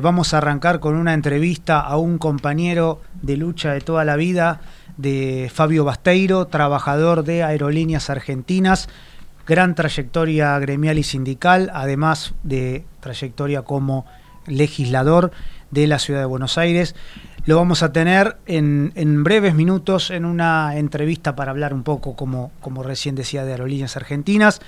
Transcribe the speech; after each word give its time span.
Vamos 0.00 0.32
a 0.32 0.38
arrancar 0.38 0.78
con 0.78 0.94
una 0.94 1.12
entrevista 1.12 1.80
a 1.80 1.96
un 1.96 2.18
compañero 2.18 3.00
de 3.20 3.36
lucha 3.36 3.72
de 3.72 3.80
toda 3.80 4.04
la 4.04 4.14
vida, 4.14 4.60
de 4.96 5.50
Fabio 5.52 5.84
Basteiro, 5.84 6.46
trabajador 6.46 7.24
de 7.24 7.42
Aerolíneas 7.42 8.08
Argentinas, 8.08 8.88
gran 9.44 9.74
trayectoria 9.74 10.56
gremial 10.60 11.00
y 11.00 11.02
sindical, 11.02 11.72
además 11.74 12.32
de 12.44 12.84
trayectoria 13.00 13.62
como 13.62 14.06
legislador 14.46 15.32
de 15.72 15.88
la 15.88 15.98
ciudad 15.98 16.20
de 16.20 16.26
Buenos 16.26 16.58
Aires. 16.58 16.94
Lo 17.44 17.56
vamos 17.56 17.82
a 17.82 17.92
tener 17.92 18.36
en, 18.46 19.24
breves 19.24 19.56
minutos 19.56 20.12
en 20.12 20.26
una 20.26 20.76
entrevista 20.76 21.34
para 21.34 21.50
hablar 21.50 21.74
un 21.74 21.82
poco, 21.82 22.14
como, 22.14 22.52
como 22.60 22.84
recién 22.84 23.16
decía, 23.16 23.44
de 23.44 23.50
Aerolíneas 23.50 23.96
Argentinas. 23.96 24.60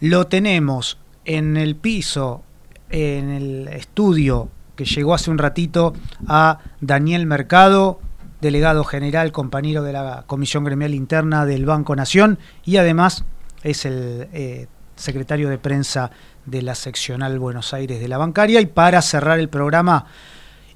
Lo 0.00 0.26
tenemos 0.26 0.98
en 1.24 1.56
el 1.56 1.76
piso, 1.76 2.42
en 2.90 3.30
el 3.30 3.68
estudio 3.68 4.48
que 4.76 4.84
llegó 4.84 5.14
hace 5.14 5.30
un 5.30 5.38
ratito 5.38 5.94
a 6.26 6.58
Daniel 6.80 7.26
Mercado, 7.26 8.00
delegado 8.40 8.84
general, 8.84 9.32
compañero 9.32 9.82
de 9.82 9.92
la 9.92 10.24
Comisión 10.26 10.64
Gremial 10.64 10.94
Interna 10.94 11.46
del 11.46 11.64
Banco 11.64 11.96
Nación 11.96 12.38
y 12.64 12.76
además 12.76 13.24
es 13.62 13.84
el 13.86 14.28
eh, 14.32 14.66
secretario 14.96 15.48
de 15.48 15.58
prensa 15.58 16.10
de 16.44 16.62
la 16.62 16.74
seccional 16.74 17.38
Buenos 17.38 17.72
Aires 17.72 18.00
de 18.00 18.08
la 18.08 18.18
bancaria. 18.18 18.60
Y 18.60 18.66
para 18.66 19.00
cerrar 19.02 19.38
el 19.38 19.48
programa 19.48 20.06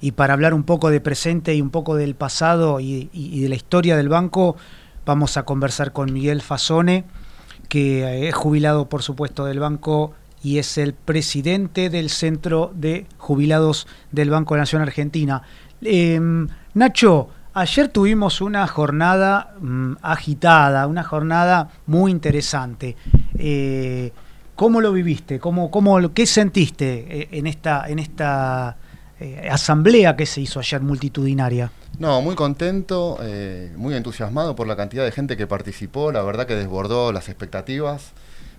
y 0.00 0.12
para 0.12 0.34
hablar 0.34 0.54
un 0.54 0.64
poco 0.64 0.90
de 0.90 1.00
presente 1.00 1.54
y 1.54 1.60
un 1.60 1.70
poco 1.70 1.96
del 1.96 2.14
pasado 2.14 2.80
y, 2.80 3.10
y 3.12 3.40
de 3.42 3.48
la 3.48 3.56
historia 3.56 3.96
del 3.96 4.08
banco, 4.08 4.56
vamos 5.04 5.36
a 5.36 5.42
conversar 5.42 5.92
con 5.92 6.12
Miguel 6.12 6.40
Fasone, 6.40 7.04
que 7.68 8.28
es 8.28 8.34
jubilado 8.34 8.88
por 8.88 9.02
supuesto 9.02 9.44
del 9.44 9.60
banco 9.60 10.14
y 10.48 10.58
es 10.58 10.78
el 10.78 10.94
presidente 10.94 11.90
del 11.90 12.08
Centro 12.08 12.72
de 12.74 13.04
Jubilados 13.18 13.86
del 14.12 14.30
Banco 14.30 14.54
de 14.54 14.60
Nación 14.60 14.80
Argentina. 14.80 15.42
Em, 15.82 16.48
Nacho, 16.72 17.28
ayer 17.52 17.88
tuvimos 17.88 18.40
una 18.40 18.66
jornada 18.66 19.52
mm, 19.60 19.96
agitada, 20.00 20.86
una 20.86 21.04
jornada 21.04 21.68
muy 21.84 22.10
interesante. 22.10 22.96
Eh, 23.36 24.10
¿Cómo 24.54 24.80
lo 24.80 24.90
viviste? 24.90 25.38
¿Cómo, 25.38 25.70
cómo, 25.70 26.14
¿Qué 26.14 26.24
sentiste 26.24 27.06
eh, 27.10 27.28
en 27.32 27.46
esta, 27.46 27.86
en 27.86 27.98
esta 27.98 28.78
eh, 29.20 29.48
asamblea 29.50 30.16
que 30.16 30.24
se 30.24 30.40
hizo 30.40 30.60
ayer 30.60 30.80
multitudinaria? 30.80 31.70
No, 31.98 32.22
muy 32.22 32.36
contento, 32.36 33.18
muy 33.76 33.94
entusiasmado 33.94 34.54
por 34.54 34.68
la 34.68 34.76
cantidad 34.76 35.04
de 35.04 35.10
gente 35.10 35.36
que 35.36 35.48
participó, 35.48 36.12
la 36.12 36.22
verdad 36.22 36.46
que 36.46 36.54
desbordó 36.54 37.12
las 37.12 37.28
expectativas 37.28 38.14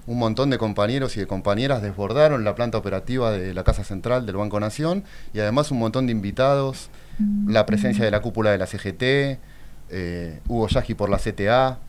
un 0.07 0.17
montón 0.17 0.49
de 0.49 0.57
compañeros 0.57 1.15
y 1.17 1.19
de 1.19 1.27
compañeras 1.27 1.81
desbordaron 1.81 2.43
la 2.43 2.55
planta 2.55 2.77
operativa 2.77 3.31
de 3.31 3.53
la 3.53 3.63
Casa 3.63 3.83
Central 3.83 4.25
del 4.25 4.37
Banco 4.37 4.59
Nación 4.59 5.03
y 5.33 5.39
además 5.39 5.71
un 5.71 5.79
montón 5.79 6.07
de 6.07 6.11
invitados, 6.11 6.89
la 7.45 7.65
presencia 7.65 8.03
de 8.03 8.11
la 8.11 8.21
cúpula 8.21 8.51
de 8.51 8.57
la 8.57 8.65
CGT, 8.65 9.39
eh, 9.91 10.39
Hugo 10.47 10.67
Yagi 10.67 10.95
por 10.95 11.09
la 11.09 11.17
CTA, 11.17 11.79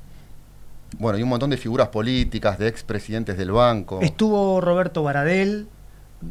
bueno, 0.99 1.19
y 1.19 1.23
un 1.23 1.29
montón 1.29 1.51
de 1.51 1.57
figuras 1.57 1.89
políticas, 1.89 2.59
de 2.59 2.69
expresidentes 2.69 3.39
del 3.39 3.53
banco. 3.53 4.01
Estuvo 4.03 4.61
Roberto 4.61 5.03
Baradel. 5.03 5.69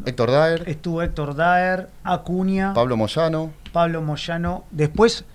Héctor 0.05 0.31
Daer. 0.31 0.63
Estuvo 0.67 1.01
Héctor 1.01 1.35
Daer, 1.35 1.89
Acuña. 2.03 2.73
Pablo 2.73 2.97
Moyano. 2.97 3.51
Pablo 3.71 4.01
Moyano. 4.01 4.65
Después 4.71 5.25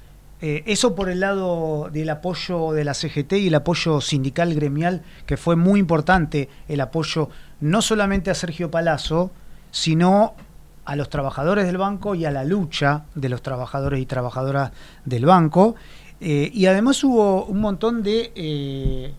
eh, 0.40 0.62
eso 0.66 0.94
por 0.94 1.08
el 1.08 1.20
lado 1.20 1.88
del 1.92 2.10
apoyo 2.10 2.72
de 2.72 2.84
la 2.84 2.94
CGT 2.94 3.34
y 3.34 3.48
el 3.48 3.54
apoyo 3.54 4.00
sindical 4.00 4.54
gremial, 4.54 5.02
que 5.26 5.36
fue 5.36 5.56
muy 5.56 5.80
importante, 5.80 6.48
el 6.68 6.80
apoyo 6.80 7.30
no 7.60 7.82
solamente 7.82 8.30
a 8.30 8.34
Sergio 8.34 8.70
Palazzo, 8.70 9.30
sino 9.70 10.34
a 10.84 10.96
los 10.96 11.08
trabajadores 11.08 11.66
del 11.66 11.78
banco 11.78 12.14
y 12.14 12.24
a 12.24 12.30
la 12.30 12.44
lucha 12.44 13.04
de 13.14 13.28
los 13.28 13.42
trabajadores 13.42 14.00
y 14.00 14.06
trabajadoras 14.06 14.72
del 15.04 15.24
banco. 15.24 15.76
Eh, 16.20 16.50
y 16.52 16.66
además 16.66 17.02
hubo 17.04 17.44
un 17.46 17.60
montón 17.60 18.02
de 18.02 18.32
eh, 18.34 19.12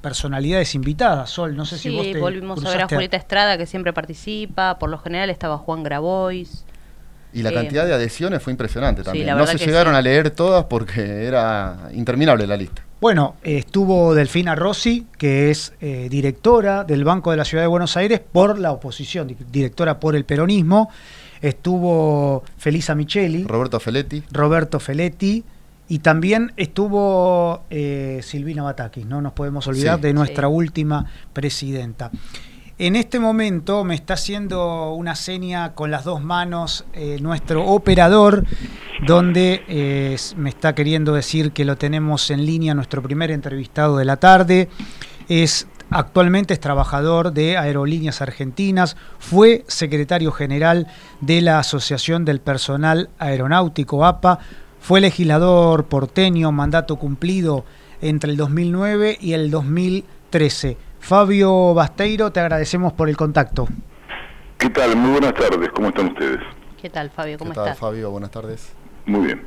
personalidades 0.00 0.74
invitadas. 0.74 1.30
Sol, 1.30 1.56
no 1.56 1.64
sé 1.64 1.78
si 1.78 1.94
vos 1.94 2.04
te 2.04 2.20
volvimos 2.20 2.64
a 2.64 2.68
ver 2.68 2.82
a 2.82 2.88
Julieta 2.88 3.16
Estrada, 3.16 3.58
que 3.58 3.66
siempre 3.66 3.92
participa. 3.92 4.78
Por 4.78 4.90
lo 4.90 4.98
general 4.98 5.30
estaba 5.30 5.58
Juan 5.58 5.82
Grabois. 5.82 6.64
Y 7.34 7.42
la 7.42 7.52
cantidad 7.52 7.86
de 7.86 7.94
adhesiones 7.94 8.42
fue 8.42 8.52
impresionante 8.52 9.02
también. 9.02 9.36
no 9.36 9.46
se 9.46 9.58
llegaron 9.58 9.94
a 9.94 10.02
leer 10.02 10.30
todas 10.30 10.64
porque 10.64 11.24
era 11.24 11.90
interminable 11.92 12.46
la 12.46 12.56
lista. 12.56 12.82
Bueno, 13.00 13.36
estuvo 13.42 14.14
Delfina 14.14 14.54
Rossi, 14.54 15.06
que 15.18 15.50
es 15.50 15.74
eh, 15.82 16.08
directora 16.10 16.84
del 16.84 17.04
Banco 17.04 17.32
de 17.32 17.36
la 17.36 17.44
Ciudad 17.44 17.62
de 17.62 17.68
Buenos 17.68 17.98
Aires 17.98 18.18
por 18.20 18.58
la 18.58 18.72
oposición, 18.72 19.36
directora 19.52 20.00
por 20.00 20.16
el 20.16 20.24
peronismo. 20.24 20.90
Estuvo 21.42 22.44
Felisa 22.56 22.94
Micheli. 22.94 23.44
Roberto 23.44 23.78
Feletti. 23.78 24.22
Roberto 24.32 24.80
Feletti. 24.80 25.44
Y 25.86 25.98
también 25.98 26.52
estuvo 26.56 27.64
eh, 27.68 28.20
Silvina 28.22 28.62
Batakis, 28.62 29.04
no 29.04 29.20
nos 29.20 29.34
podemos 29.34 29.66
olvidar 29.66 30.00
de 30.00 30.14
nuestra 30.14 30.48
última 30.48 31.04
presidenta. 31.34 32.10
En 32.76 32.96
este 32.96 33.20
momento 33.20 33.84
me 33.84 33.94
está 33.94 34.14
haciendo 34.14 34.94
una 34.94 35.14
seña 35.14 35.74
con 35.74 35.92
las 35.92 36.02
dos 36.02 36.24
manos 36.24 36.84
eh, 36.92 37.18
nuestro 37.20 37.64
operador, 37.66 38.44
donde 39.06 39.62
eh, 39.68 40.16
me 40.36 40.48
está 40.48 40.74
queriendo 40.74 41.14
decir 41.14 41.52
que 41.52 41.64
lo 41.64 41.76
tenemos 41.76 42.32
en 42.32 42.44
línea, 42.44 42.74
nuestro 42.74 43.00
primer 43.00 43.30
entrevistado 43.30 43.96
de 43.96 44.04
la 44.04 44.16
tarde. 44.16 44.68
Es 45.28 45.68
actualmente 45.90 46.52
es 46.52 46.58
trabajador 46.58 47.32
de 47.32 47.56
Aerolíneas 47.56 48.20
Argentinas, 48.20 48.96
fue 49.20 49.64
secretario 49.68 50.32
general 50.32 50.88
de 51.20 51.42
la 51.42 51.60
Asociación 51.60 52.24
del 52.24 52.40
Personal 52.40 53.08
Aeronáutico 53.20 54.04
APA, 54.04 54.40
fue 54.80 55.00
legislador 55.00 55.84
porteño, 55.84 56.50
mandato 56.50 56.96
cumplido 56.96 57.64
entre 58.02 58.32
el 58.32 58.36
2009 58.36 59.16
y 59.20 59.34
el 59.34 59.52
2013 59.52 60.76
Fabio 61.04 61.74
Basteiro, 61.74 62.32
te 62.32 62.40
agradecemos 62.40 62.94
por 62.94 63.10
el 63.10 63.16
contacto. 63.18 63.68
¿Qué 64.56 64.70
tal? 64.70 64.96
Muy 64.96 65.10
buenas 65.10 65.34
tardes, 65.34 65.68
¿cómo 65.74 65.88
están 65.88 66.06
ustedes? 66.06 66.40
¿Qué 66.80 66.88
tal, 66.88 67.10
Fabio? 67.10 67.36
¿Cómo 67.36 67.50
¿Qué 67.50 67.56
tal, 67.56 67.74
Fabio? 67.74 68.10
Buenas 68.10 68.30
tardes. 68.30 68.72
Muy 69.04 69.26
bien. 69.26 69.42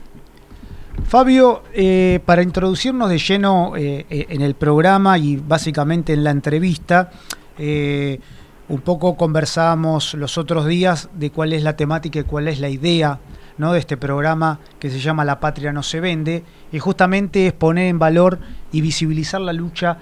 Fabio, 1.05 1.63
eh, 1.73 2.19
para 2.27 2.43
introducirnos 2.43 3.09
de 3.09 3.17
lleno 3.17 3.75
eh, 3.75 4.05
eh, 4.07 4.27
en 4.29 4.43
el 4.43 4.53
programa 4.53 5.17
y 5.17 5.37
básicamente 5.37 6.13
en 6.13 6.23
la 6.23 6.29
entrevista, 6.29 7.09
un 7.57 8.81
poco 8.81 9.17
conversábamos 9.17 10.13
los 10.13 10.37
otros 10.37 10.67
días 10.67 11.09
de 11.15 11.31
cuál 11.31 11.53
es 11.53 11.63
la 11.63 11.75
temática 11.75 12.19
y 12.19 12.23
cuál 12.23 12.49
es 12.49 12.59
la 12.59 12.69
idea 12.69 13.19
¿no? 13.57 13.73
de 13.73 13.79
este 13.79 13.97
programa 13.97 14.59
que 14.77 14.91
se 14.91 14.99
llama 14.99 15.25
La 15.25 15.39
Patria 15.39 15.73
no 15.73 15.81
se 15.81 16.01
vende, 16.01 16.43
y 16.71 16.77
justamente 16.77 17.47
es 17.47 17.53
poner 17.53 17.87
en 17.87 17.97
valor 17.97 18.37
y 18.71 18.81
visibilizar 18.81 19.41
la 19.41 19.53
lucha 19.53 19.97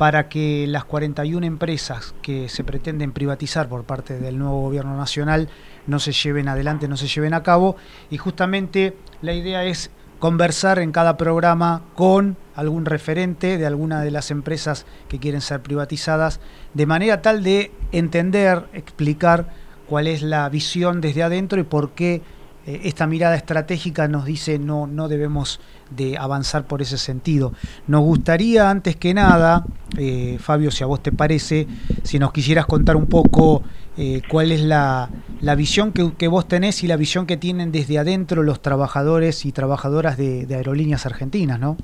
para 0.00 0.30
que 0.30 0.64
las 0.66 0.86
41 0.86 1.44
empresas 1.44 2.14
que 2.22 2.48
se 2.48 2.64
pretenden 2.64 3.12
privatizar 3.12 3.68
por 3.68 3.84
parte 3.84 4.18
del 4.18 4.38
nuevo 4.38 4.62
gobierno 4.62 4.96
nacional 4.96 5.50
no 5.86 5.98
se 5.98 6.12
lleven 6.12 6.48
adelante, 6.48 6.88
no 6.88 6.96
se 6.96 7.06
lleven 7.06 7.34
a 7.34 7.42
cabo. 7.42 7.76
Y 8.08 8.16
justamente 8.16 8.96
la 9.20 9.34
idea 9.34 9.62
es 9.64 9.90
conversar 10.18 10.78
en 10.78 10.92
cada 10.92 11.18
programa 11.18 11.82
con 11.96 12.38
algún 12.54 12.86
referente 12.86 13.58
de 13.58 13.66
alguna 13.66 14.00
de 14.00 14.10
las 14.10 14.30
empresas 14.30 14.86
que 15.06 15.18
quieren 15.18 15.42
ser 15.42 15.60
privatizadas, 15.60 16.40
de 16.72 16.86
manera 16.86 17.20
tal 17.20 17.42
de 17.42 17.70
entender, 17.92 18.68
explicar 18.72 19.50
cuál 19.86 20.06
es 20.06 20.22
la 20.22 20.48
visión 20.48 21.02
desde 21.02 21.24
adentro 21.24 21.60
y 21.60 21.64
por 21.64 21.90
qué 21.90 22.22
eh, 22.66 22.82
esta 22.84 23.06
mirada 23.06 23.36
estratégica 23.36 24.06
nos 24.06 24.26
dice 24.26 24.58
no, 24.58 24.86
no 24.86 25.08
debemos 25.08 25.60
de 25.90 26.18
avanzar 26.18 26.64
por 26.64 26.82
ese 26.82 26.98
sentido. 26.98 27.52
Nos 27.86 28.02
gustaría, 28.02 28.70
antes 28.70 28.96
que 28.96 29.14
nada, 29.14 29.64
eh, 29.96 30.36
Fabio, 30.38 30.70
si 30.70 30.84
a 30.84 30.86
vos 30.86 31.02
te 31.02 31.10
parece, 31.10 31.66
si 32.02 32.18
nos 32.18 32.32
quisieras 32.32 32.66
contar 32.66 32.96
un 32.96 33.06
poco 33.06 33.62
eh, 33.96 34.22
cuál 34.28 34.52
es 34.52 34.60
la, 34.60 35.08
la 35.40 35.54
visión 35.54 35.92
que, 35.92 36.12
que, 36.16 36.28
vos 36.28 36.46
tenés 36.48 36.84
y 36.84 36.86
la 36.86 36.96
visión 36.96 37.26
que 37.26 37.36
tienen 37.36 37.72
desde 37.72 37.98
adentro 37.98 38.42
los 38.42 38.60
trabajadores 38.60 39.46
y 39.46 39.52
trabajadoras 39.52 40.16
de, 40.16 40.46
aerolíneas 40.50 41.06
argentinas, 41.06 41.58
¿no? 41.58 41.76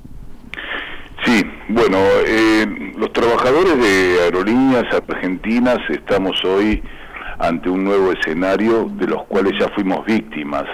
Sí, 1.25 1.43
bueno, 1.69 1.97
los 2.97 3.11
trabajadores 3.11 3.77
de 3.77 4.19
aerolíneas 4.23 4.85
argentinas 4.93 5.79
estamos 5.89 6.41
hoy 6.45 6.81
ante 7.39 7.69
un 7.69 7.83
nuevo 7.83 8.11
escenario 8.11 8.89
de 8.95 9.07
los 9.07 9.23
cuales 9.25 9.53
ya 9.59 9.69
fuimos 9.69 10.05
víctimas. 10.05 10.65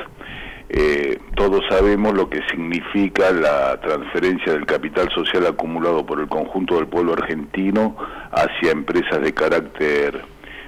Eh, 0.69 1.19
todos 1.35 1.61
sabemos 1.69 2.13
lo 2.13 2.29
que 2.29 2.41
significa 2.49 3.31
la 3.31 3.79
transferencia 3.79 4.53
del 4.53 4.65
capital 4.65 5.09
social 5.13 5.45
acumulado 5.45 6.05
por 6.05 6.19
el 6.19 6.27
conjunto 6.27 6.75
del 6.75 6.87
pueblo 6.87 7.13
argentino 7.13 7.95
hacia 8.31 8.71
empresas 8.71 9.21
de 9.21 9.33
carácter 9.33 10.21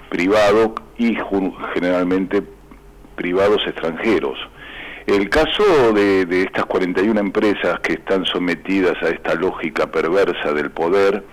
privado 0.09 0.75
y 0.97 1.18
generalmente 1.74 2.44
privados 3.15 3.62
extranjeros. 3.65 4.38
El 5.07 5.30
caso 5.30 5.94
de, 5.94 6.25
de, 6.25 6.44
estas 6.44 6.65
41 6.65 7.19
empresas 7.19 7.80
que 7.80 7.94
están 7.94 8.25
sometidas 8.25 8.95
a 9.01 9.09
esta 9.09 9.36
lógica 9.36 9.91
perversa 9.91 10.51
del 10.53 10.71
poder 10.71 11.24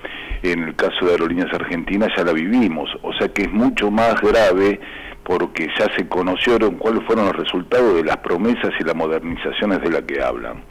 en 0.42 0.64
el 0.64 0.74
caso 0.74 1.06
de 1.06 1.12
Aerolíneas 1.12 1.52
Argentinas 1.52 2.10
ya 2.16 2.24
la 2.24 2.32
vivimos, 2.32 2.90
o 3.02 3.12
sea 3.14 3.28
que 3.28 3.42
es 3.42 3.52
mucho 3.52 3.90
más 3.90 4.20
grave 4.20 4.80
porque 5.24 5.68
ya 5.78 5.86
se 5.96 6.08
conocieron 6.08 6.76
cuáles 6.76 7.04
fueron 7.04 7.26
los 7.26 7.36
resultados 7.36 7.94
de 7.94 8.04
las 8.04 8.16
promesas 8.18 8.72
y 8.78 8.84
las 8.84 8.96
modernizaciones 8.96 9.80
de 9.80 9.90
las 9.90 10.02
que 10.02 10.20
hablan. 10.20 10.64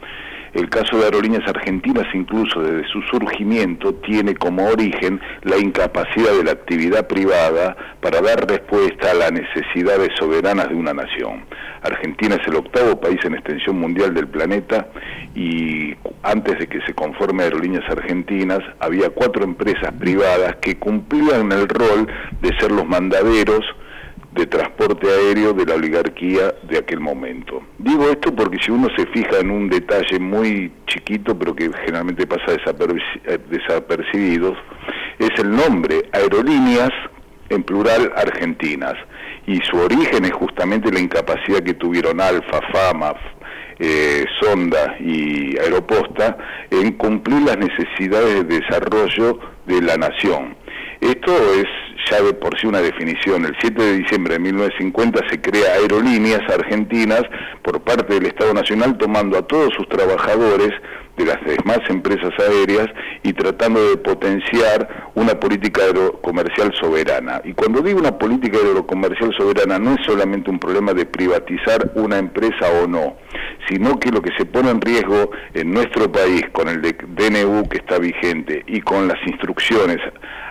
El 0.54 0.68
caso 0.68 0.98
de 0.98 1.04
Aerolíneas 1.04 1.48
Argentinas, 1.48 2.06
incluso 2.12 2.60
desde 2.60 2.86
su 2.88 3.00
surgimiento, 3.02 3.94
tiene 3.94 4.34
como 4.34 4.66
origen 4.66 5.18
la 5.44 5.56
incapacidad 5.56 6.32
de 6.32 6.44
la 6.44 6.52
actividad 6.52 7.06
privada 7.06 7.74
para 8.02 8.20
dar 8.20 8.46
respuesta 8.46 9.12
a 9.12 9.14
las 9.14 9.32
necesidades 9.32 10.10
soberanas 10.18 10.68
de 10.68 10.74
una 10.74 10.92
nación. 10.92 11.44
Argentina 11.82 12.36
es 12.36 12.46
el 12.46 12.56
octavo 12.56 13.00
país 13.00 13.18
en 13.24 13.34
extensión 13.34 13.78
mundial 13.78 14.12
del 14.12 14.28
planeta 14.28 14.88
y 15.34 15.94
antes 16.22 16.58
de 16.58 16.66
que 16.66 16.82
se 16.82 16.92
conforme 16.92 17.44
Aerolíneas 17.44 17.88
Argentinas 17.88 18.60
había 18.78 19.08
cuatro 19.08 19.44
empresas 19.44 19.90
privadas 19.98 20.56
que 20.60 20.78
cumplían 20.78 21.50
el 21.50 21.66
rol 21.66 22.06
de 22.42 22.56
ser 22.58 22.72
los 22.72 22.86
mandaderos 22.86 23.64
de 24.34 24.46
transporte 24.46 25.06
aéreo 25.08 25.52
de 25.52 25.66
la 25.66 25.74
oligarquía 25.74 26.54
de 26.62 26.78
aquel 26.78 27.00
momento. 27.00 27.62
Digo 27.78 28.08
esto 28.08 28.34
porque 28.34 28.58
si 28.62 28.70
uno 28.70 28.88
se 28.96 29.06
fija 29.06 29.38
en 29.40 29.50
un 29.50 29.68
detalle 29.68 30.18
muy 30.18 30.72
chiquito, 30.86 31.38
pero 31.38 31.54
que 31.54 31.70
generalmente 31.84 32.26
pasa 32.26 32.52
eh, 32.54 33.38
desapercibido, 33.50 34.56
es 35.18 35.30
el 35.38 35.50
nombre, 35.50 36.08
Aerolíneas, 36.12 36.90
en 37.50 37.62
plural, 37.62 38.10
argentinas. 38.16 38.94
Y 39.46 39.58
su 39.70 39.76
origen 39.76 40.24
es 40.24 40.32
justamente 40.32 40.90
la 40.90 41.00
incapacidad 41.00 41.62
que 41.62 41.74
tuvieron 41.74 42.20
Alfa, 42.20 42.60
Fama, 42.72 43.14
eh, 43.78 44.24
Sonda 44.40 44.96
y 45.00 45.58
Aeroposta 45.58 46.38
en 46.70 46.92
cumplir 46.92 47.42
las 47.42 47.58
necesidades 47.58 48.46
de 48.48 48.60
desarrollo 48.60 49.38
de 49.66 49.82
la 49.82 49.96
nación. 49.96 50.56
Esto 51.00 51.32
es 51.54 51.66
ya 52.10 52.22
de 52.22 52.32
por 52.34 52.58
sí 52.58 52.66
una 52.66 52.80
definición. 52.80 53.44
El 53.44 53.56
7 53.60 53.82
de 53.82 53.96
diciembre 53.98 54.34
de 54.34 54.40
1950 54.40 55.20
se 55.30 55.40
crea 55.40 55.74
Aerolíneas 55.74 56.42
Argentinas 56.52 57.22
por 57.62 57.80
parte 57.80 58.14
del 58.14 58.26
Estado 58.26 58.54
Nacional 58.54 58.98
tomando 58.98 59.38
a 59.38 59.42
todos 59.42 59.72
sus 59.74 59.88
trabajadores 59.88 60.72
de 61.16 61.26
las 61.26 61.44
demás 61.44 61.80
empresas 61.88 62.32
aéreas 62.38 62.86
y 63.22 63.32
tratando 63.32 63.90
de 63.90 63.96
potenciar 63.98 65.10
una 65.14 65.38
política 65.38 65.82
aerocomercial 65.82 66.72
soberana. 66.80 67.40
Y 67.44 67.52
cuando 67.52 67.82
digo 67.82 67.98
una 68.00 68.16
política 68.16 68.58
aerocomercial 68.58 69.34
soberana 69.36 69.78
no 69.78 69.94
es 69.94 70.06
solamente 70.06 70.50
un 70.50 70.58
problema 70.58 70.94
de 70.94 71.04
privatizar 71.04 71.92
una 71.94 72.18
empresa 72.18 72.66
o 72.82 72.86
no, 72.86 73.16
sino 73.68 73.98
que 74.00 74.10
lo 74.10 74.22
que 74.22 74.32
se 74.38 74.46
pone 74.46 74.70
en 74.70 74.80
riesgo 74.80 75.30
en 75.54 75.72
nuestro 75.72 76.10
país 76.10 76.42
con 76.52 76.68
el 76.68 76.80
DNU 76.80 77.68
que 77.68 77.78
está 77.78 77.98
vigente 77.98 78.62
y 78.66 78.80
con 78.80 79.06
las 79.06 79.18
instrucciones 79.26 79.98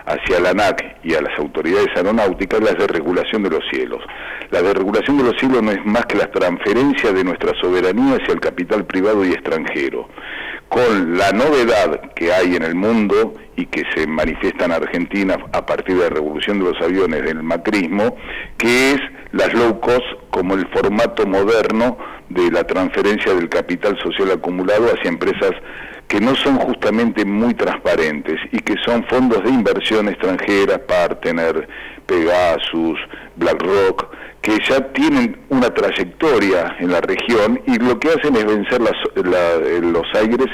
hacia 0.06 0.40
la 0.40 0.50
ANAC 0.50 0.96
y 1.04 1.14
a 1.14 1.20
las 1.20 1.38
autoridades 1.38 1.88
aeronáuticas 1.94 2.60
la 2.60 2.72
desregulación 2.72 3.42
de 3.42 3.50
los 3.50 3.64
cielos. 3.70 4.00
La 4.50 4.62
desregulación 4.62 5.18
de 5.18 5.24
los 5.24 5.36
cielos 5.38 5.62
no 5.62 5.70
es 5.70 5.84
más 5.84 6.06
que 6.06 6.18
la 6.18 6.30
transferencia 6.30 7.01
de 7.10 7.24
nuestra 7.24 7.52
soberanía 7.60 8.16
hacia 8.16 8.34
el 8.34 8.40
capital 8.40 8.84
privado 8.84 9.24
y 9.24 9.32
extranjero, 9.32 10.08
con 10.68 11.18
la 11.18 11.32
novedad 11.32 12.12
que 12.14 12.32
hay 12.32 12.54
en 12.54 12.62
el 12.62 12.74
mundo 12.74 13.34
y 13.56 13.66
que 13.66 13.82
se 13.94 14.06
manifiesta 14.06 14.66
en 14.66 14.72
Argentina 14.72 15.36
a 15.52 15.66
partir 15.66 15.96
de 15.96 16.04
la 16.04 16.10
revolución 16.10 16.60
de 16.60 16.70
los 16.70 16.80
aviones 16.80 17.24
del 17.24 17.42
macrismo, 17.42 18.16
que 18.56 18.92
es 18.92 19.00
las 19.32 19.52
low 19.54 19.80
cost 19.80 20.04
como 20.30 20.54
el 20.54 20.66
formato 20.68 21.26
moderno 21.26 21.98
de 22.28 22.50
la 22.50 22.64
transferencia 22.64 23.34
del 23.34 23.48
capital 23.48 23.98
social 24.02 24.30
acumulado 24.30 24.86
hacia 24.86 25.08
empresas 25.08 25.52
que 26.12 26.20
no 26.20 26.36
son 26.36 26.58
justamente 26.58 27.24
muy 27.24 27.54
transparentes 27.54 28.38
y 28.52 28.58
que 28.58 28.74
son 28.84 29.02
fondos 29.04 29.42
de 29.44 29.48
inversión 29.48 30.08
extranjera, 30.08 30.76
Partner, 30.76 31.66
Pegasus, 32.04 32.98
BlackRock, 33.36 34.14
que 34.42 34.58
ya 34.68 34.92
tienen 34.92 35.38
una 35.48 35.72
trayectoria 35.72 36.76
en 36.80 36.92
la 36.92 37.00
región 37.00 37.58
y 37.66 37.78
lo 37.78 37.98
que 37.98 38.10
hacen 38.10 38.36
es 38.36 38.44
vencer 38.44 38.82
los 38.82 40.06
aires 40.12 40.48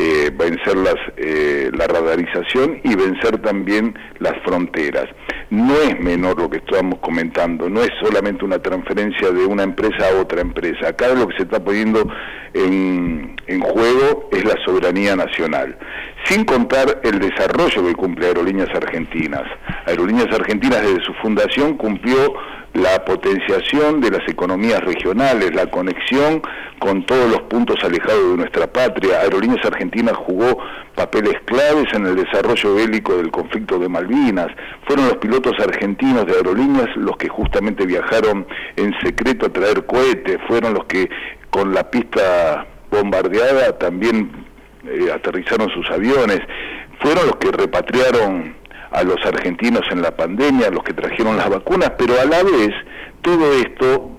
eh, 0.00 0.30
vencer 0.32 0.76
las, 0.76 0.94
eh, 1.16 1.72
la 1.76 1.88
radarización 1.88 2.80
y 2.84 2.94
vencer 2.94 3.38
también 3.38 3.98
las 4.20 4.34
fronteras. 4.44 5.06
No 5.50 5.74
es 5.74 5.98
menor 5.98 6.38
lo 6.38 6.48
que 6.48 6.58
estamos 6.58 7.00
comentando, 7.00 7.68
no 7.68 7.82
es 7.82 7.90
solamente 8.00 8.44
una 8.44 8.60
transferencia 8.60 9.32
de 9.32 9.44
una 9.44 9.64
empresa 9.64 10.06
a 10.08 10.20
otra 10.20 10.40
empresa. 10.40 10.90
Acá 10.90 11.08
lo 11.08 11.26
que 11.26 11.36
se 11.38 11.42
está 11.42 11.58
poniendo 11.64 12.08
en, 12.54 13.34
en 13.48 13.60
juego 13.60 14.28
es 14.30 14.44
la 14.44 14.54
soberanía 14.64 15.16
nacional, 15.16 15.76
sin 16.26 16.44
contar 16.44 17.00
el 17.02 17.18
desarrollo 17.18 17.84
que 17.84 17.94
cumple 17.94 18.26
Aerolíneas 18.28 18.70
Argentinas. 18.72 19.50
Aerolíneas 19.86 20.32
Argentinas 20.32 20.80
desde 20.82 21.02
su 21.02 21.12
fundación 21.14 21.76
cumplió 21.76 22.34
la 22.74 23.04
potenciación 23.04 24.00
de 24.00 24.10
las 24.10 24.28
economías 24.28 24.80
regionales, 24.80 25.54
la 25.54 25.66
conexión 25.66 26.42
con 26.78 27.04
todos 27.06 27.30
los 27.30 27.42
puntos 27.42 27.76
alejados 27.82 28.30
de 28.30 28.36
nuestra 28.36 28.66
patria. 28.72 29.20
Aerolíneas 29.20 29.64
Argentinas 29.64 30.16
jugó 30.16 30.58
papeles 30.94 31.34
claves 31.44 31.86
en 31.94 32.06
el 32.06 32.16
desarrollo 32.16 32.74
bélico 32.74 33.16
del 33.16 33.30
conflicto 33.30 33.78
de 33.78 33.88
Malvinas. 33.88 34.48
Fueron 34.86 35.06
los 35.06 35.16
pilotos 35.18 35.52
argentinos 35.60 36.26
de 36.26 36.34
aerolíneas 36.34 36.88
los 36.96 37.16
que 37.16 37.28
justamente 37.28 37.86
viajaron 37.86 38.46
en 38.76 38.94
secreto 39.00 39.46
a 39.46 39.52
traer 39.52 39.86
cohetes, 39.86 40.38
fueron 40.46 40.74
los 40.74 40.84
que 40.84 41.08
con 41.50 41.72
la 41.72 41.90
pista 41.90 42.66
bombardeada 42.90 43.78
también 43.78 44.30
eh, 44.84 45.10
aterrizaron 45.12 45.68
sus 45.70 45.88
aviones, 45.90 46.40
fueron 47.00 47.26
los 47.26 47.36
que 47.36 47.50
repatriaron 47.52 48.57
a 48.90 49.02
los 49.02 49.24
argentinos 49.24 49.82
en 49.90 50.02
la 50.02 50.10
pandemia, 50.10 50.70
los 50.70 50.82
que 50.82 50.94
trajeron 50.94 51.36
las 51.36 51.48
vacunas, 51.48 51.92
pero 51.98 52.20
a 52.20 52.24
la 52.24 52.42
vez 52.42 52.70
todo 53.22 53.52
esto 53.54 54.18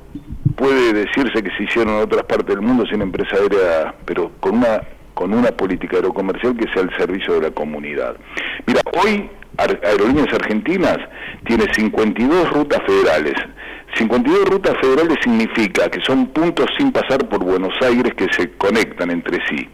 puede 0.56 0.94
decirse 0.94 1.42
que 1.42 1.52
se 1.58 1.64
hicieron 1.64 1.96
en 1.96 2.04
otras 2.04 2.24
partes 2.24 2.48
del 2.48 2.62
mundo 2.62 2.86
sin 2.86 3.02
empresa 3.02 3.36
aérea, 3.36 3.96
pero 4.06 4.32
con 4.40 4.58
una 4.58 4.82
con 5.14 5.34
una 5.34 5.52
política 5.52 5.98
aerocomercial 5.98 6.56
que 6.56 6.72
sea 6.72 6.82
al 6.82 6.98
servicio 6.98 7.34
de 7.34 7.50
la 7.50 7.52
comunidad. 7.52 8.16
Mira, 8.66 8.80
hoy 9.04 9.30
Aerolíneas 9.58 10.34
Argentinas 10.34 10.98
tiene 11.46 11.66
52 11.74 12.50
rutas 12.52 12.80
federales. 12.86 13.34
52 13.96 14.46
rutas 14.46 14.76
federales 14.80 15.18
significa 15.22 15.90
que 15.90 16.00
son 16.02 16.28
puntos 16.28 16.68
sin 16.78 16.94
pasar 16.94 17.28
por 17.28 17.44
Buenos 17.44 17.74
Aires 17.82 18.14
que 18.16 18.28
se 18.32 18.52
conectan 18.52 19.12
entre 19.12 19.40
sí. 19.50 19.68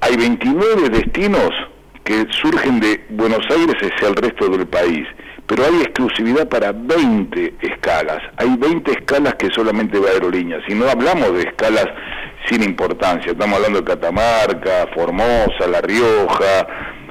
Hay 0.00 0.16
29 0.16 0.90
destinos 0.90 1.50
que 2.04 2.26
surgen 2.30 2.80
de 2.80 3.04
Buenos 3.10 3.44
Aires 3.50 3.76
hacia 3.80 4.08
el 4.08 4.16
resto 4.16 4.48
del 4.48 4.66
país, 4.66 5.06
pero 5.46 5.64
hay 5.64 5.82
exclusividad 5.82 6.48
para 6.48 6.72
20 6.72 7.54
escalas. 7.60 8.18
Hay 8.36 8.56
20 8.56 8.90
escalas 8.90 9.34
que 9.34 9.48
solamente 9.54 9.98
va 9.98 10.10
aerolíneas, 10.10 10.62
y 10.68 10.74
no 10.74 10.88
hablamos 10.88 11.34
de 11.34 11.42
escalas 11.42 11.86
sin 12.48 12.62
importancia, 12.62 13.32
estamos 13.32 13.56
hablando 13.56 13.80
de 13.80 13.84
Catamarca, 13.84 14.88
Formosa, 14.94 15.68
La 15.70 15.80
Rioja, 15.80 16.66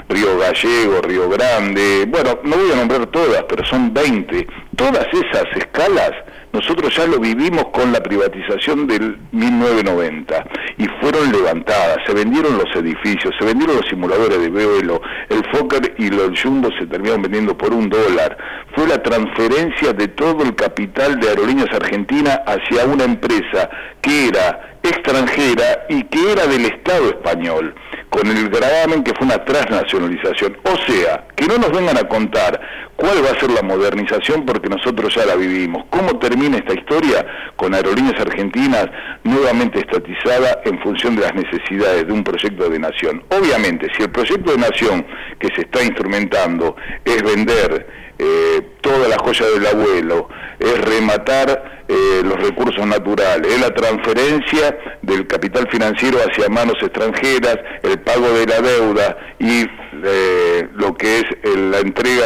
Río 0.09 0.37
Gallego, 0.37 1.01
Río 1.01 1.29
Grande, 1.29 2.05
bueno, 2.07 2.39
no 2.43 2.57
voy 2.57 2.71
a 2.73 2.75
nombrar 2.75 3.07
todas, 3.07 3.43
pero 3.47 3.63
son 3.65 3.93
20. 3.93 4.45
Todas 4.75 5.07
esas 5.13 5.45
escalas 5.55 6.11
nosotros 6.53 6.95
ya 6.95 7.07
lo 7.07 7.19
vivimos 7.19 7.65
con 7.71 7.91
la 7.91 8.01
privatización 8.01 8.87
del 8.87 9.17
1990 9.31 10.45
y 10.77 10.85
fueron 10.99 11.31
levantadas, 11.31 11.97
se 12.05 12.13
vendieron 12.13 12.57
los 12.57 12.75
edificios, 12.75 13.33
se 13.39 13.45
vendieron 13.45 13.77
los 13.77 13.87
simuladores 13.87 14.39
de 14.39 14.49
vuelo, 14.49 15.01
el 15.29 15.43
Fokker 15.51 15.95
y 15.97 16.09
los 16.09 16.39
Jumbo 16.41 16.69
se 16.77 16.87
terminaron 16.87 17.21
vendiendo 17.21 17.57
por 17.57 17.73
un 17.73 17.89
dólar. 17.89 18.37
Fue 18.75 18.87
la 18.87 19.01
transferencia 19.01 19.93
de 19.93 20.07
todo 20.09 20.43
el 20.43 20.55
capital 20.55 21.19
de 21.19 21.29
Aerolíneas 21.29 21.73
Argentina 21.73 22.41
hacia 22.45 22.85
una 22.85 23.05
empresa 23.05 23.69
que 24.01 24.29
era 24.29 24.77
extranjera 24.83 25.85
y 25.89 26.03
que 26.03 26.31
era 26.31 26.47
del 26.47 26.65
Estado 26.65 27.09
español 27.09 27.75
con 28.09 28.27
el 28.27 28.49
gravamen 28.49 29.03
que 29.03 29.13
fue 29.13 29.25
una 29.25 29.43
transnacionalización. 29.45 30.57
O 30.63 30.91
sea, 30.91 31.27
que 31.35 31.47
no 31.47 31.57
nos 31.57 31.71
vengan 31.71 31.97
a 31.97 32.07
contar 32.07 32.59
cuál 32.97 33.23
va 33.23 33.31
a 33.31 33.39
ser 33.39 33.51
la 33.51 33.61
modernización 33.61 34.45
porque 34.45 34.67
nosotros 34.67 35.15
ya 35.15 35.25
la 35.25 35.35
vivimos. 35.35 35.85
¿Cómo 35.89 36.19
termina 36.19 36.40
esta 36.45 36.73
historia? 36.73 37.25
Con 37.55 37.73
aerolíneas 37.73 38.19
argentinas 38.19 38.87
nuevamente 39.23 39.79
estatizada 39.79 40.61
en 40.65 40.79
función 40.79 41.15
de 41.15 41.21
las 41.21 41.33
necesidades 41.33 42.07
de 42.07 42.13
un 42.13 42.23
proyecto 42.23 42.69
de 42.69 42.79
nación. 42.79 43.23
Obviamente, 43.29 43.87
si 43.95 44.03
el 44.03 44.09
proyecto 44.09 44.51
de 44.51 44.57
nación 44.57 45.05
que 45.39 45.47
se 45.55 45.61
está 45.61 45.83
instrumentando 45.83 46.75
es 47.05 47.21
vender 47.23 47.87
eh, 48.17 48.61
toda 48.81 49.07
la 49.07 49.17
joya 49.17 49.45
del 49.47 49.65
abuelo, 49.65 50.29
es 50.59 50.79
rematar 50.81 51.83
eh, 51.87 52.21
los 52.23 52.39
recursos 52.39 52.85
naturales, 52.85 53.51
es 53.51 53.59
la 53.59 53.73
transferencia 53.73 54.77
del 55.01 55.25
capital 55.25 55.67
financiero 55.71 56.19
hacia 56.19 56.47
manos 56.47 56.75
extranjeras, 56.81 57.57
el 57.83 57.99
pago 57.99 58.31
de 58.31 58.45
la 58.45 58.61
deuda 58.61 59.17
y 59.39 59.65
eh, 60.03 60.67
lo 60.75 60.95
que 60.95 61.19
es 61.19 61.23
la 61.57 61.79
entrega 61.79 62.25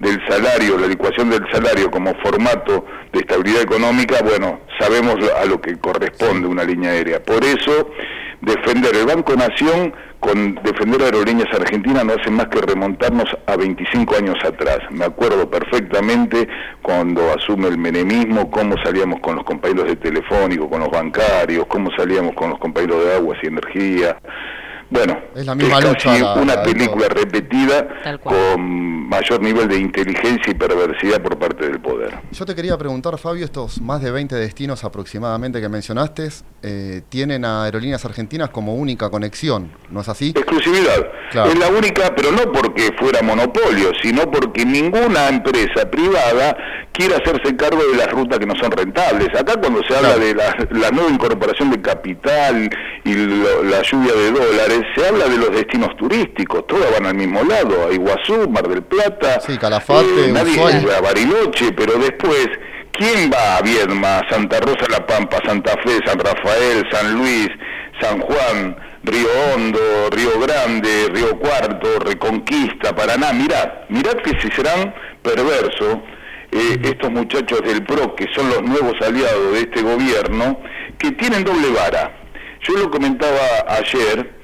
del 0.00 0.20
salario, 0.28 0.78
la 0.78 0.86
licuación 0.86 1.30
del 1.30 1.44
salario 1.52 1.90
como 1.90 2.14
formato 2.16 2.84
de 3.12 3.20
estabilidad 3.20 3.62
económica, 3.62 4.18
bueno, 4.22 4.60
sabemos 4.78 5.16
a 5.40 5.44
lo 5.44 5.60
que 5.60 5.76
corresponde 5.78 6.46
una 6.46 6.64
línea 6.64 6.90
aérea. 6.90 7.22
Por 7.22 7.44
eso, 7.44 7.90
defender 8.40 8.94
el 8.96 9.06
Banco 9.06 9.34
Nación 9.34 9.92
con 10.20 10.56
defender 10.64 11.02
aerolíneas 11.02 11.48
argentinas 11.54 12.04
no 12.04 12.14
hacen 12.14 12.34
más 12.34 12.48
que 12.48 12.60
remontarnos 12.60 13.26
a 13.46 13.56
25 13.56 14.16
años 14.16 14.36
atrás. 14.44 14.78
Me 14.90 15.04
acuerdo 15.04 15.48
perfectamente 15.48 16.48
cuando 16.82 17.32
asume 17.32 17.68
el 17.68 17.78
menemismo, 17.78 18.50
cómo 18.50 18.74
salíamos 18.82 19.20
con 19.20 19.36
los 19.36 19.44
compañeros 19.44 19.86
de 19.86 19.96
telefónico, 19.96 20.68
con 20.68 20.80
los 20.80 20.90
bancarios, 20.90 21.66
cómo 21.66 21.90
salíamos 21.96 22.34
con 22.34 22.50
los 22.50 22.58
compañeros 22.58 23.04
de 23.04 23.14
aguas 23.14 23.38
y 23.42 23.46
energía. 23.46 24.18
Bueno, 24.90 25.18
es, 25.34 25.44
la 25.44 25.54
misma 25.54 25.80
casi 25.80 26.08
una 26.08 26.62
película 26.62 27.08
repetida 27.08 27.88
con 28.22 29.08
mayor 29.08 29.42
nivel 29.42 29.68
de 29.68 29.78
inteligencia 29.78 30.50
y 30.50 30.54
perversidad 30.54 31.20
por 31.22 31.38
parte 31.38 31.66
del 31.66 31.80
poder. 31.80 32.18
Yo 32.32 32.46
te 32.46 32.54
quería 32.54 32.76
preguntar, 32.78 33.18
Fabio, 33.18 33.44
estos 33.44 33.80
más 33.80 34.02
de 34.02 34.10
20 34.10 34.34
destinos 34.34 34.84
aproximadamente 34.84 35.60
que 35.60 35.68
mencionaste, 35.68 36.28
eh, 36.62 37.02
tienen 37.08 37.44
a 37.44 37.64
Aerolíneas 37.64 38.04
Argentinas 38.04 38.50
como 38.50 38.74
única 38.74 39.10
conexión, 39.10 39.72
¿no 39.90 40.00
es 40.00 40.08
así? 40.08 40.30
Exclusividad. 40.30 41.06
Es 41.30 41.58
la 41.58 41.68
única, 41.68 42.14
pero 42.14 42.32
no 42.32 42.50
porque 42.50 42.90
fuera 42.98 43.20
monopolio, 43.22 43.92
sino 44.02 44.30
porque 44.30 44.64
ninguna 44.64 45.28
empresa 45.28 45.90
privada 45.90 46.56
quiere 46.92 47.14
hacerse 47.14 47.54
cargo 47.56 47.80
de 47.92 47.96
las 47.96 48.10
rutas 48.10 48.38
que 48.38 48.46
no 48.46 48.56
son 48.56 48.72
rentables. 48.72 49.28
Acá 49.38 49.54
cuando 49.60 49.82
se 49.84 49.96
habla 49.96 50.16
de 50.16 50.34
la, 50.34 50.90
nueva 50.90 51.10
incorporación 51.10 51.70
de 51.70 51.80
capital 51.80 52.68
y 53.04 53.14
la 53.14 53.82
lluvia 53.82 54.12
de 54.14 54.30
dólares, 54.32 54.77
se 54.94 55.06
habla 55.06 55.26
de 55.26 55.36
los 55.36 55.50
destinos 55.50 55.96
turísticos, 55.96 56.66
todos 56.66 56.84
van 56.92 57.06
al 57.06 57.14
mismo 57.14 57.42
lado, 57.42 57.88
a 57.88 57.92
Iguazú, 57.92 58.48
Mar 58.48 58.68
del 58.68 58.82
Plata, 58.82 59.40
sí, 59.40 59.56
Calafate, 59.58 60.26
eh, 60.26 60.32
nadie 60.32 60.60
a 60.60 61.00
Bariloche, 61.00 61.72
pero 61.72 61.98
después, 61.98 62.48
¿quién 62.92 63.30
va 63.32 63.56
a 63.56 63.62
Viedma, 63.62 64.22
Santa 64.30 64.60
Rosa 64.60 64.86
La 64.90 65.06
Pampa, 65.06 65.38
Santa 65.44 65.72
Fe, 65.84 65.98
San 66.04 66.18
Rafael, 66.18 66.86
San 66.90 67.14
Luis, 67.14 67.48
San 68.00 68.20
Juan, 68.20 68.76
Río 69.04 69.28
Hondo, 69.54 70.10
Río 70.10 70.40
Grande, 70.40 71.08
Río 71.12 71.38
Cuarto, 71.38 71.98
Reconquista, 72.00 72.94
Paraná? 72.94 73.32
Mirá, 73.32 73.86
mirá 73.88 74.14
que 74.22 74.38
si 74.40 74.50
serán 74.50 74.94
perversos 75.22 75.98
eh, 76.50 76.78
estos 76.82 77.10
muchachos 77.10 77.60
del 77.62 77.84
PRO, 77.84 78.14
que 78.14 78.26
son 78.34 78.48
los 78.48 78.62
nuevos 78.62 78.94
aliados 79.00 79.52
de 79.52 79.60
este 79.60 79.82
gobierno, 79.82 80.60
que 80.98 81.12
tienen 81.12 81.44
doble 81.44 81.70
vara. 81.70 82.14
Yo 82.62 82.74
lo 82.74 82.90
comentaba 82.90 83.38
ayer, 83.68 84.37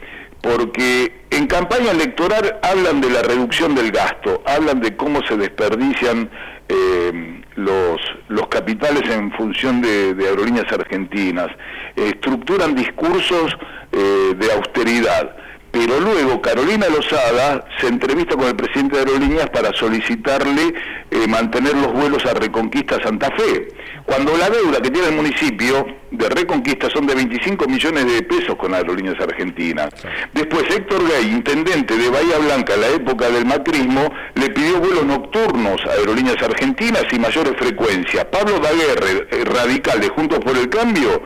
porque 0.44 1.24
en 1.30 1.46
campaña 1.46 1.92
electoral 1.92 2.58
hablan 2.62 3.00
de 3.00 3.08
la 3.08 3.22
reducción 3.22 3.74
del 3.74 3.90
gasto, 3.90 4.42
hablan 4.44 4.78
de 4.82 4.94
cómo 4.94 5.22
se 5.26 5.38
desperdician 5.38 6.30
eh, 6.68 7.42
los, 7.56 7.98
los 8.28 8.48
capitales 8.48 9.08
en 9.08 9.32
función 9.32 9.80
de, 9.80 10.14
aerolíneas 10.20 10.70
argentinas, 10.70 11.48
estructuran 11.96 12.74
discursos 12.74 13.56
eh, 13.90 14.34
de 14.36 14.52
austeridad 14.52 15.34
pero 15.74 15.98
luego 15.98 16.40
Carolina 16.40 16.86
Lozada 16.88 17.66
se 17.80 17.88
entrevista 17.88 18.36
con 18.36 18.46
el 18.46 18.54
presidente 18.54 18.94
de 18.94 19.00
Aerolíneas 19.00 19.50
para 19.50 19.72
solicitarle 19.72 20.72
eh, 21.10 21.26
mantener 21.26 21.74
los 21.74 21.92
vuelos 21.92 22.24
a 22.26 22.34
Reconquista 22.34 23.02
Santa 23.02 23.28
Fe, 23.36 23.66
cuando 24.04 24.36
la 24.36 24.50
deuda 24.50 24.80
que 24.80 24.90
tiene 24.90 25.08
el 25.08 25.14
municipio 25.14 25.86
de 26.10 26.28
Reconquista 26.28 26.88
son 26.90 27.06
de 27.06 27.14
25 27.14 27.66
millones 27.66 28.06
de 28.06 28.22
pesos 28.22 28.54
con 28.56 28.74
Aerolíneas 28.74 29.18
Argentinas. 29.20 29.88
Después 30.32 30.64
Héctor 30.70 31.02
Gay, 31.08 31.30
intendente 31.30 31.96
de 31.96 32.10
Bahía 32.10 32.38
Blanca 32.38 32.74
en 32.74 32.80
la 32.82 32.88
época 32.88 33.30
del 33.30 33.46
macrismo, 33.46 34.12
le 34.34 34.50
pidió 34.50 34.78
vuelos 34.78 35.06
nocturnos 35.06 35.80
a 35.86 35.92
Aerolíneas 35.92 36.40
Argentinas 36.42 37.04
y 37.12 37.18
mayores 37.18 37.54
frecuencias. 37.58 38.24
Pablo 38.26 38.58
Daguerre, 38.58 39.26
eh, 39.30 39.44
radical 39.44 40.00
de 40.00 40.08
Juntos 40.08 40.38
por 40.40 40.56
el 40.56 40.68
Cambio, 40.68 41.22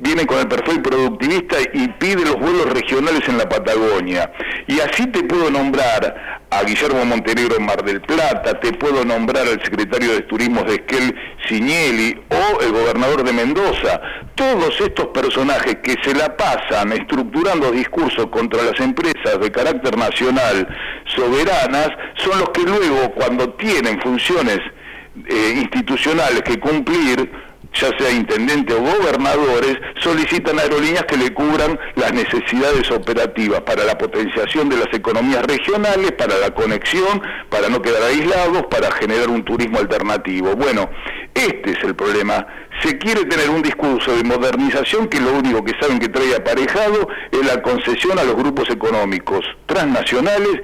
viene 0.00 0.26
con 0.26 0.38
el 0.38 0.48
perfil 0.48 0.82
productivista 0.82 1.56
y 1.72 1.88
pide 1.88 2.24
los 2.24 2.38
vuelos 2.38 2.70
regionales 2.70 3.26
en 3.28 3.38
la 3.38 3.48
Patagonia. 3.48 4.30
Y 4.66 4.80
así 4.80 5.06
te 5.06 5.22
puedo 5.24 5.50
nombrar 5.50 6.37
a 6.50 6.62
Guillermo 6.62 7.04
Montenegro 7.04 7.56
en 7.56 7.66
Mar 7.66 7.84
del 7.84 8.00
Plata, 8.00 8.58
te 8.60 8.72
puedo 8.72 9.04
nombrar 9.04 9.46
al 9.46 9.62
secretario 9.62 10.12
de 10.12 10.22
Turismo 10.22 10.62
de 10.62 10.76
Esquel 10.76 11.14
Cignelli 11.46 12.18
o 12.30 12.60
el 12.62 12.72
gobernador 12.72 13.22
de 13.22 13.32
Mendoza. 13.32 14.00
Todos 14.34 14.80
estos 14.80 15.08
personajes 15.08 15.76
que 15.82 15.96
se 16.02 16.14
la 16.14 16.36
pasan 16.36 16.92
estructurando 16.92 17.70
discursos 17.70 18.26
contra 18.26 18.62
las 18.62 18.80
empresas 18.80 19.38
de 19.40 19.50
carácter 19.50 19.96
nacional 19.96 20.66
soberanas 21.16 21.90
son 22.16 22.38
los 22.38 22.48
que 22.50 22.62
luego 22.62 23.12
cuando 23.14 23.50
tienen 23.54 24.00
funciones 24.00 24.58
eh, 25.26 25.54
institucionales 25.56 26.42
que 26.42 26.58
cumplir 26.58 27.30
ya 27.74 27.96
sea 27.98 28.10
intendente 28.10 28.74
o 28.74 28.80
gobernadores, 28.80 29.78
solicitan 30.00 30.58
aerolíneas 30.58 31.04
que 31.04 31.16
le 31.16 31.32
cubran 31.32 31.78
las 31.96 32.12
necesidades 32.12 32.90
operativas 32.90 33.60
para 33.62 33.84
la 33.84 33.96
potenciación 33.96 34.68
de 34.68 34.76
las 34.76 34.92
economías 34.92 35.42
regionales, 35.44 36.12
para 36.12 36.38
la 36.38 36.50
conexión, 36.50 37.22
para 37.48 37.68
no 37.68 37.80
quedar 37.80 38.02
aislados, 38.02 38.64
para 38.70 38.90
generar 38.92 39.28
un 39.28 39.44
turismo 39.44 39.78
alternativo. 39.78 40.56
Bueno, 40.56 40.90
este 41.34 41.72
es 41.72 41.84
el 41.84 41.94
problema. 41.94 42.46
Se 42.82 42.98
quiere 42.98 43.24
tener 43.24 43.50
un 43.50 43.62
discurso 43.62 44.16
de 44.16 44.24
modernización 44.24 45.08
que 45.08 45.20
lo 45.20 45.32
único 45.32 45.64
que 45.64 45.74
saben 45.80 45.98
que 45.98 46.08
trae 46.08 46.34
aparejado 46.34 47.08
es 47.30 47.46
la 47.46 47.62
concesión 47.62 48.18
a 48.18 48.24
los 48.24 48.34
grupos 48.34 48.70
económicos 48.70 49.44
transnacionales, 49.66 50.60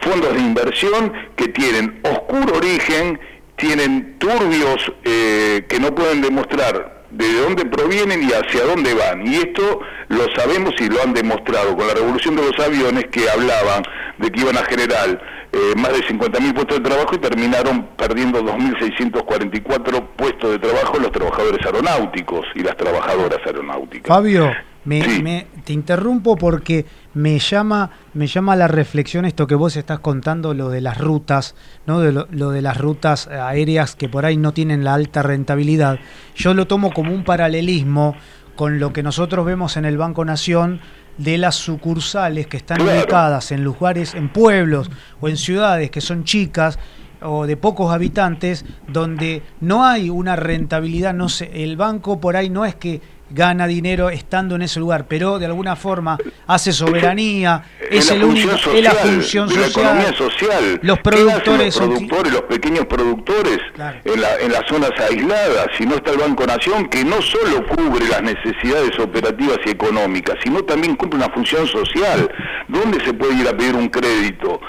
fondos 0.00 0.34
de 0.34 0.40
inversión 0.40 1.12
que 1.36 1.48
tienen 1.48 2.00
oscuro 2.02 2.56
origen 2.56 3.18
tienen 3.56 4.18
turbios 4.18 4.92
eh, 5.04 5.64
que 5.68 5.78
no 5.78 5.94
pueden 5.94 6.20
demostrar 6.20 7.02
de 7.10 7.40
dónde 7.42 7.66
provienen 7.66 8.22
y 8.22 8.32
hacia 8.32 8.64
dónde 8.64 8.94
van. 8.94 9.26
Y 9.26 9.36
esto 9.36 9.80
lo 10.08 10.26
sabemos 10.34 10.74
y 10.80 10.88
lo 10.88 11.02
han 11.02 11.12
demostrado 11.12 11.76
con 11.76 11.86
la 11.86 11.94
revolución 11.94 12.36
de 12.36 12.42
los 12.42 12.58
aviones 12.58 13.04
que 13.10 13.28
hablaban 13.28 13.82
de 14.18 14.30
que 14.30 14.40
iban 14.40 14.56
a 14.56 14.64
generar 14.64 15.20
eh, 15.52 15.74
más 15.76 15.92
de 15.92 16.02
50.000 16.06 16.54
puestos 16.54 16.78
de 16.78 16.88
trabajo 16.88 17.14
y 17.14 17.18
terminaron 17.18 17.88
perdiendo 17.96 18.42
2.644 18.42 20.06
puestos 20.16 20.50
de 20.52 20.58
trabajo 20.58 20.98
los 20.98 21.12
trabajadores 21.12 21.64
aeronáuticos 21.64 22.46
y 22.54 22.60
las 22.60 22.76
trabajadoras 22.76 23.38
aeronáuticas. 23.44 24.08
Fabio, 24.08 24.50
me, 24.84 25.46
te 25.64 25.72
interrumpo 25.72 26.36
porque 26.36 26.86
me 27.14 27.38
llama, 27.38 27.90
me 28.14 28.26
llama 28.26 28.56
la 28.56 28.68
reflexión 28.68 29.24
esto 29.24 29.46
que 29.46 29.54
vos 29.54 29.76
estás 29.76 30.00
contando, 30.00 30.54
lo 30.54 30.68
de 30.70 30.80
las 30.80 30.98
rutas, 30.98 31.54
¿no? 31.86 32.00
De 32.00 32.12
lo, 32.12 32.50
de 32.50 32.62
las 32.62 32.76
rutas 32.76 33.28
aéreas 33.28 33.94
que 33.94 34.08
por 34.08 34.24
ahí 34.24 34.36
no 34.36 34.52
tienen 34.52 34.84
la 34.84 34.94
alta 34.94 35.22
rentabilidad. 35.22 35.98
Yo 36.34 36.54
lo 36.54 36.66
tomo 36.66 36.92
como 36.92 37.12
un 37.12 37.24
paralelismo 37.24 38.16
con 38.56 38.80
lo 38.80 38.92
que 38.92 39.02
nosotros 39.02 39.46
vemos 39.46 39.76
en 39.76 39.84
el 39.84 39.96
Banco 39.96 40.24
Nación 40.24 40.80
de 41.18 41.38
las 41.38 41.56
sucursales 41.56 42.46
que 42.46 42.56
están 42.56 42.80
ubicadas 42.80 43.52
en 43.52 43.62
lugares, 43.62 44.14
en 44.14 44.30
pueblos 44.30 44.90
o 45.20 45.28
en 45.28 45.36
ciudades 45.36 45.90
que 45.90 46.00
son 46.00 46.24
chicas 46.24 46.78
o 47.24 47.46
de 47.46 47.56
pocos 47.56 47.92
habitantes, 47.92 48.64
donde 48.88 49.42
no 49.60 49.84
hay 49.84 50.10
una 50.10 50.34
rentabilidad, 50.36 51.14
no 51.14 51.28
sé, 51.28 51.50
el 51.62 51.76
banco 51.76 52.20
por 52.20 52.36
ahí 52.36 52.50
no 52.50 52.64
es 52.64 52.74
que 52.74 53.00
gana 53.32 53.66
dinero 53.66 54.10
estando 54.10 54.56
en 54.56 54.62
ese 54.62 54.80
lugar, 54.80 55.06
pero 55.08 55.38
de 55.38 55.46
alguna 55.46 55.76
forma 55.76 56.18
hace 56.46 56.72
soberanía, 56.72 57.64
es, 57.90 58.10
el 58.10 58.24
único, 58.24 58.50
es 58.50 58.82
la 58.82 58.90
función 58.92 59.48
social, 59.48 60.14
social. 60.14 60.80
Los 60.82 60.98
productores, 61.00 61.76
los 61.76 61.88
productores, 61.88 62.32
los 62.32 62.42
pequeños 62.42 62.86
productores 62.86 63.58
en, 64.04 64.20
la, 64.20 64.36
en 64.36 64.52
las 64.52 64.62
zonas 64.68 64.92
aisladas, 65.10 65.66
si 65.76 65.84
no 65.86 65.96
está 65.96 66.12
el 66.12 66.18
Banco 66.18 66.46
Nación, 66.46 66.88
que 66.88 67.04
no 67.04 67.20
solo 67.22 67.66
cubre 67.66 68.06
las 68.08 68.22
necesidades 68.22 68.98
operativas 68.98 69.58
y 69.66 69.70
económicas, 69.70 70.36
sino 70.42 70.62
también 70.62 70.96
cumple 70.96 71.18
una 71.18 71.32
función 71.32 71.66
social. 71.66 72.30
¿Dónde 72.68 73.04
se 73.04 73.12
puede 73.12 73.34
ir 73.34 73.48
a 73.48 73.56
pedir 73.56 73.74
un 73.74 73.88
crédito? 73.88 74.60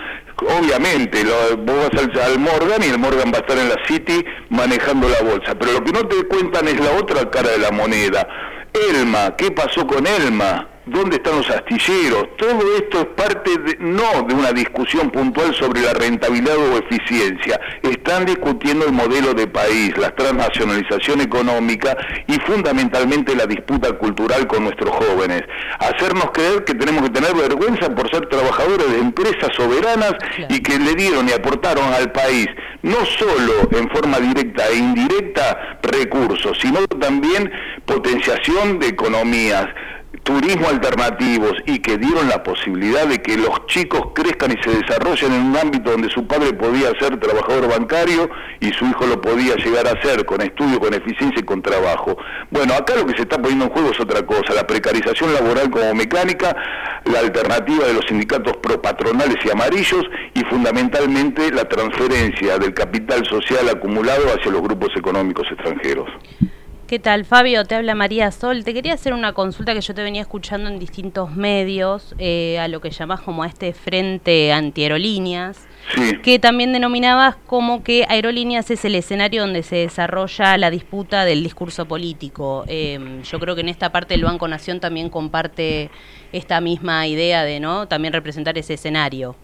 obviamente, 0.41 1.23
lo, 1.23 1.57
vos 1.57 1.89
vas 1.89 2.03
al, 2.03 2.19
al, 2.19 2.39
Morgan 2.39 2.83
y 2.83 2.87
el 2.87 2.99
Morgan 2.99 3.31
va 3.31 3.37
a 3.37 3.41
estar 3.41 3.57
en 3.57 3.69
la 3.69 3.77
City 3.87 4.25
manejando 4.49 5.07
la 5.07 5.21
bolsa, 5.21 5.55
pero 5.57 5.73
lo 5.73 5.83
que 5.83 5.91
no 5.91 6.07
te 6.07 6.23
cuentan 6.27 6.67
es 6.67 6.79
la 6.79 6.91
otra 6.91 7.29
cara 7.29 7.51
de 7.51 7.59
la 7.59 7.71
moneda. 7.71 8.27
Elma, 8.73 9.35
¿qué 9.35 9.51
pasó 9.51 9.85
con 9.85 10.07
Elma? 10.07 10.67
¿Dónde 10.85 11.15
están 11.15 11.37
los 11.37 11.49
astilleros? 11.49 12.35
Todo 12.37 12.59
esto 12.77 12.99
es 12.99 13.05
parte 13.15 13.51
de, 13.57 13.77
no 13.79 14.23
de 14.27 14.33
una 14.33 14.51
discusión 14.51 15.09
puntual 15.11 15.55
sobre 15.55 15.79
la 15.81 15.93
rentabilidad 15.93 16.57
o 16.57 16.77
eficiencia. 16.77 17.57
Están 17.81 18.25
discutiendo 18.25 18.85
el 18.85 18.91
modelo 18.91 19.33
de 19.33 19.47
país, 19.47 19.97
la 19.97 20.13
transnacionalización 20.13 21.21
económica 21.21 21.95
y 22.27 22.33
fundamentalmente 22.41 23.33
la 23.33 23.45
disputa 23.45 23.93
cultural 23.93 24.45
con 24.45 24.65
nuestros 24.65 24.89
jóvenes. 24.91 25.43
Hacernos 25.79 26.31
creer 26.33 26.65
que 26.65 26.75
tenemos 26.75 27.03
que 27.03 27.11
tener 27.11 27.33
vergüenza 27.33 27.95
por 27.95 28.09
ser 28.09 28.27
trabajadores 28.27 28.91
de 28.91 28.99
empresas 28.99 29.51
soberanas 29.55 30.15
y 30.49 30.61
que 30.61 30.77
le 30.79 30.95
dieron 30.95 31.29
y 31.29 31.31
aportaron 31.31 31.93
al 31.93 32.11
país 32.11 32.47
no 32.81 33.05
solo 33.05 33.69
en 33.71 33.89
forma 33.89 34.19
directa 34.19 34.67
e 34.67 34.75
indirecta 34.75 35.79
recursos, 35.81 36.57
sino 36.59 36.85
también 36.87 37.49
potenciación 37.85 38.79
de 38.79 38.87
economías 38.87 39.67
turismo 40.23 40.69
alternativos 40.69 41.53
y 41.65 41.79
que 41.79 41.97
dieron 41.97 42.29
la 42.29 42.41
posibilidad 42.41 43.05
de 43.07 43.21
que 43.21 43.37
los 43.37 43.65
chicos 43.67 44.01
crezcan 44.15 44.51
y 44.51 44.63
se 44.63 44.77
desarrollen 44.77 45.33
en 45.33 45.41
un 45.43 45.57
ámbito 45.57 45.91
donde 45.91 46.09
su 46.09 46.25
padre 46.25 46.53
podía 46.53 46.91
ser 46.99 47.19
trabajador 47.19 47.69
bancario 47.69 48.29
y 48.59 48.71
su 48.71 48.85
hijo 48.85 49.05
lo 49.05 49.21
podía 49.21 49.55
llegar 49.55 49.85
a 49.87 50.01
ser 50.01 50.25
con 50.25 50.41
estudio, 50.41 50.79
con 50.79 50.93
eficiencia 50.93 51.39
y 51.39 51.43
con 51.43 51.61
trabajo. 51.61 52.17
Bueno, 52.51 52.73
acá 52.73 52.95
lo 52.95 53.05
que 53.05 53.15
se 53.15 53.23
está 53.23 53.37
poniendo 53.37 53.65
en 53.65 53.71
juego 53.71 53.91
es 53.91 53.99
otra 53.99 54.25
cosa, 54.25 54.53
la 54.53 54.65
precarización 54.65 55.33
laboral 55.33 55.69
como 55.69 55.93
mecánica 55.93 56.55
la 57.05 57.19
alternativa 57.19 57.85
de 57.85 57.93
los 57.93 58.05
sindicatos 58.07 58.57
propatronales 58.57 59.37
y 59.43 59.51
amarillos 59.51 60.03
y 60.33 60.43
fundamentalmente 60.45 61.51
la 61.51 61.67
transferencia 61.67 62.57
del 62.57 62.73
capital 62.73 63.25
social 63.25 63.67
acumulado 63.69 64.23
hacia 64.33 64.51
los 64.51 64.61
grupos 64.61 64.89
económicos 64.95 65.45
extranjeros. 65.51 66.09
¿Qué 66.93 66.99
tal, 66.99 67.25
Fabio? 67.25 67.65
Te 67.65 67.73
habla 67.73 67.95
María 67.95 68.29
Sol. 68.31 68.63
Te 68.63 68.71
quería 68.71 68.93
hacer 68.93 69.15
una 69.15 69.33
consulta 69.33 69.73
que 69.73 69.81
yo 69.81 69.95
te 69.95 70.03
venía 70.03 70.21
escuchando 70.21 70.69
en 70.69 70.77
distintos 70.77 71.31
medios, 71.35 72.13
eh, 72.19 72.59
a 72.59 72.67
lo 72.67 72.81
que 72.81 72.91
llamás 72.91 73.19
como 73.21 73.41
a 73.41 73.47
este 73.47 73.73
frente 73.73 74.53
antiaerolíneas, 74.53 75.57
Sí. 75.95 76.19
que 76.21 76.37
también 76.37 76.71
denominabas 76.71 77.35
como 77.47 77.83
que 77.83 78.05
aerolíneas 78.07 78.69
es 78.69 78.85
el 78.85 78.93
escenario 78.93 79.41
donde 79.41 79.63
se 79.63 79.77
desarrolla 79.77 80.55
la 80.59 80.69
disputa 80.69 81.25
del 81.25 81.41
discurso 81.41 81.87
político. 81.87 82.63
Eh, 82.67 82.99
yo 83.23 83.39
creo 83.39 83.55
que 83.55 83.61
en 83.61 83.69
esta 83.69 83.91
parte 83.91 84.13
el 84.13 84.23
Banco 84.23 84.47
Nación 84.47 84.79
también 84.79 85.09
comparte 85.09 85.89
esta 86.31 86.61
misma 86.61 87.07
idea 87.07 87.43
de 87.43 87.59
no 87.59 87.87
también 87.87 88.13
representar 88.13 88.55
ese 88.59 88.75
escenario. 88.75 89.35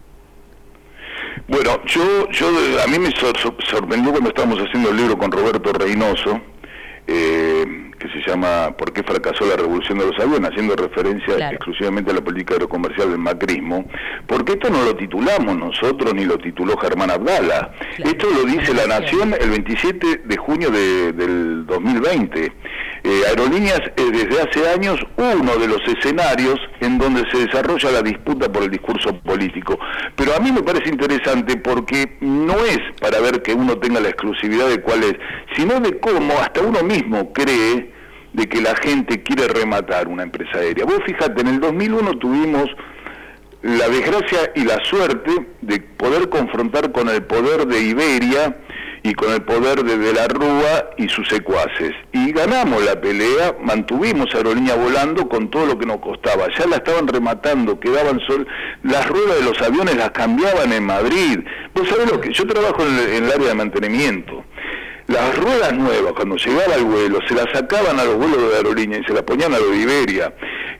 Bueno, 1.48 1.80
yo, 1.86 2.28
yo 2.30 2.46
a 2.84 2.86
mí 2.86 2.96
me 3.00 3.10
sor- 3.10 3.36
sorprendió 3.68 4.12
cuando 4.12 4.28
estábamos 4.28 4.60
haciendo 4.60 4.90
el 4.90 4.96
libro 4.98 5.18
con 5.18 5.32
Roberto 5.32 5.72
Reynoso, 5.72 6.40
eh, 7.12 7.90
que 7.98 8.08
se 8.08 8.20
llama 8.30 8.74
¿Por 8.78 8.92
qué 8.92 9.02
fracasó 9.02 9.44
la 9.44 9.56
revolución 9.56 9.98
de 9.98 10.06
los 10.06 10.18
aviones? 10.18 10.50
haciendo 10.50 10.74
referencia 10.76 11.34
Claro. 11.36 11.56
exclusivamente 11.56 12.10
a 12.10 12.14
la 12.14 12.20
política 12.22 12.54
aerocomercial 12.54 13.10
del 13.10 13.18
macrismo, 13.18 13.84
porque 14.26 14.52
esto 14.52 14.70
no 14.70 14.82
lo 14.84 14.94
titulamos 14.96 15.56
nosotros 15.56 16.14
ni 16.14 16.24
lo 16.24 16.38
tituló 16.38 16.76
Germán 16.78 17.10
Abdala. 17.10 17.72
Claro. 17.96 18.10
Esto 18.10 18.26
lo 18.30 18.44
dice 18.44 18.72
La 18.74 18.86
Nación 18.86 19.34
el 19.38 19.50
27 19.50 20.22
de 20.24 20.36
junio 20.36 20.70
de- 20.70 21.12
del 21.12 21.66
2020. 21.66 22.52
Eh, 23.10 23.24
Aerolíneas 23.28 23.80
es 23.96 24.12
desde 24.12 24.40
hace 24.40 24.68
años 24.68 25.00
uno 25.16 25.56
de 25.56 25.66
los 25.66 25.80
escenarios 25.84 26.60
en 26.80 26.96
donde 26.96 27.28
se 27.28 27.44
desarrolla 27.44 27.90
la 27.90 28.02
disputa 28.02 28.52
por 28.52 28.62
el 28.62 28.70
discurso 28.70 29.18
político. 29.22 29.76
Pero 30.14 30.36
a 30.36 30.38
mí 30.38 30.52
me 30.52 30.62
parece 30.62 30.90
interesante 30.90 31.56
porque 31.56 32.18
no 32.20 32.54
es 32.64 32.78
para 33.00 33.18
ver 33.18 33.42
que 33.42 33.52
uno 33.52 33.76
tenga 33.78 33.98
la 33.98 34.10
exclusividad 34.10 34.68
de 34.68 34.80
cuál 34.80 35.02
es, 35.02 35.14
sino 35.56 35.80
de 35.80 35.98
cómo 35.98 36.34
hasta 36.38 36.60
uno 36.60 36.84
mismo 36.84 37.32
cree 37.32 37.92
de 38.32 38.48
que 38.48 38.60
la 38.60 38.76
gente 38.76 39.24
quiere 39.24 39.48
rematar 39.48 40.06
una 40.06 40.22
empresa 40.22 40.58
aérea. 40.58 40.84
Vos 40.84 41.00
fíjate, 41.04 41.40
en 41.40 41.48
el 41.48 41.58
2001 41.58 42.12
tuvimos 42.18 42.66
la 43.62 43.88
desgracia 43.88 44.52
y 44.54 44.60
la 44.60 44.78
suerte 44.84 45.32
de 45.62 45.80
poder 45.80 46.28
confrontar 46.28 46.92
con 46.92 47.08
el 47.08 47.24
poder 47.24 47.66
de 47.66 47.80
Iberia 47.80 48.56
y 49.02 49.14
con 49.14 49.32
el 49.32 49.42
poder 49.42 49.82
de 49.84 49.98
De 49.98 50.12
la 50.12 50.28
Rúa 50.28 50.90
y 50.96 51.08
sus 51.08 51.28
secuaces. 51.28 51.92
Y 52.12 52.32
ganamos 52.32 52.84
la 52.84 53.00
pelea, 53.00 53.56
mantuvimos 53.62 54.34
Aerolínea 54.34 54.74
volando 54.74 55.28
con 55.28 55.50
todo 55.50 55.66
lo 55.66 55.78
que 55.78 55.86
nos 55.86 55.98
costaba. 55.98 56.46
Ya 56.58 56.66
la 56.66 56.76
estaban 56.76 57.06
rematando, 57.06 57.78
quedaban 57.78 58.20
sol... 58.26 58.46
Las 58.82 59.06
ruedas 59.08 59.38
de 59.38 59.44
los 59.44 59.60
aviones 59.60 59.96
las 59.96 60.10
cambiaban 60.10 60.72
en 60.72 60.84
Madrid. 60.84 61.40
Vos 61.74 61.88
sabés 61.88 62.10
lo 62.10 62.20
que... 62.20 62.32
Yo 62.32 62.46
trabajo 62.46 62.82
en 62.82 62.98
el, 62.98 63.08
en 63.16 63.24
el 63.24 63.32
área 63.32 63.48
de 63.48 63.54
mantenimiento. 63.54 64.44
Las 65.10 65.36
ruedas 65.38 65.72
nuevas, 65.72 66.12
cuando 66.12 66.36
llegaba 66.36 66.76
el 66.76 66.84
vuelo, 66.84 67.18
se 67.26 67.34
las 67.34 67.46
sacaban 67.52 67.98
a 67.98 68.04
los 68.04 68.14
vuelos 68.14 68.48
de 68.48 68.58
aerolínea 68.58 69.00
y 69.00 69.04
se 69.04 69.12
las 69.12 69.24
ponían 69.24 69.52
a 69.52 69.58
los 69.58 69.72
de 69.72 69.78
Iberia. 69.78 70.32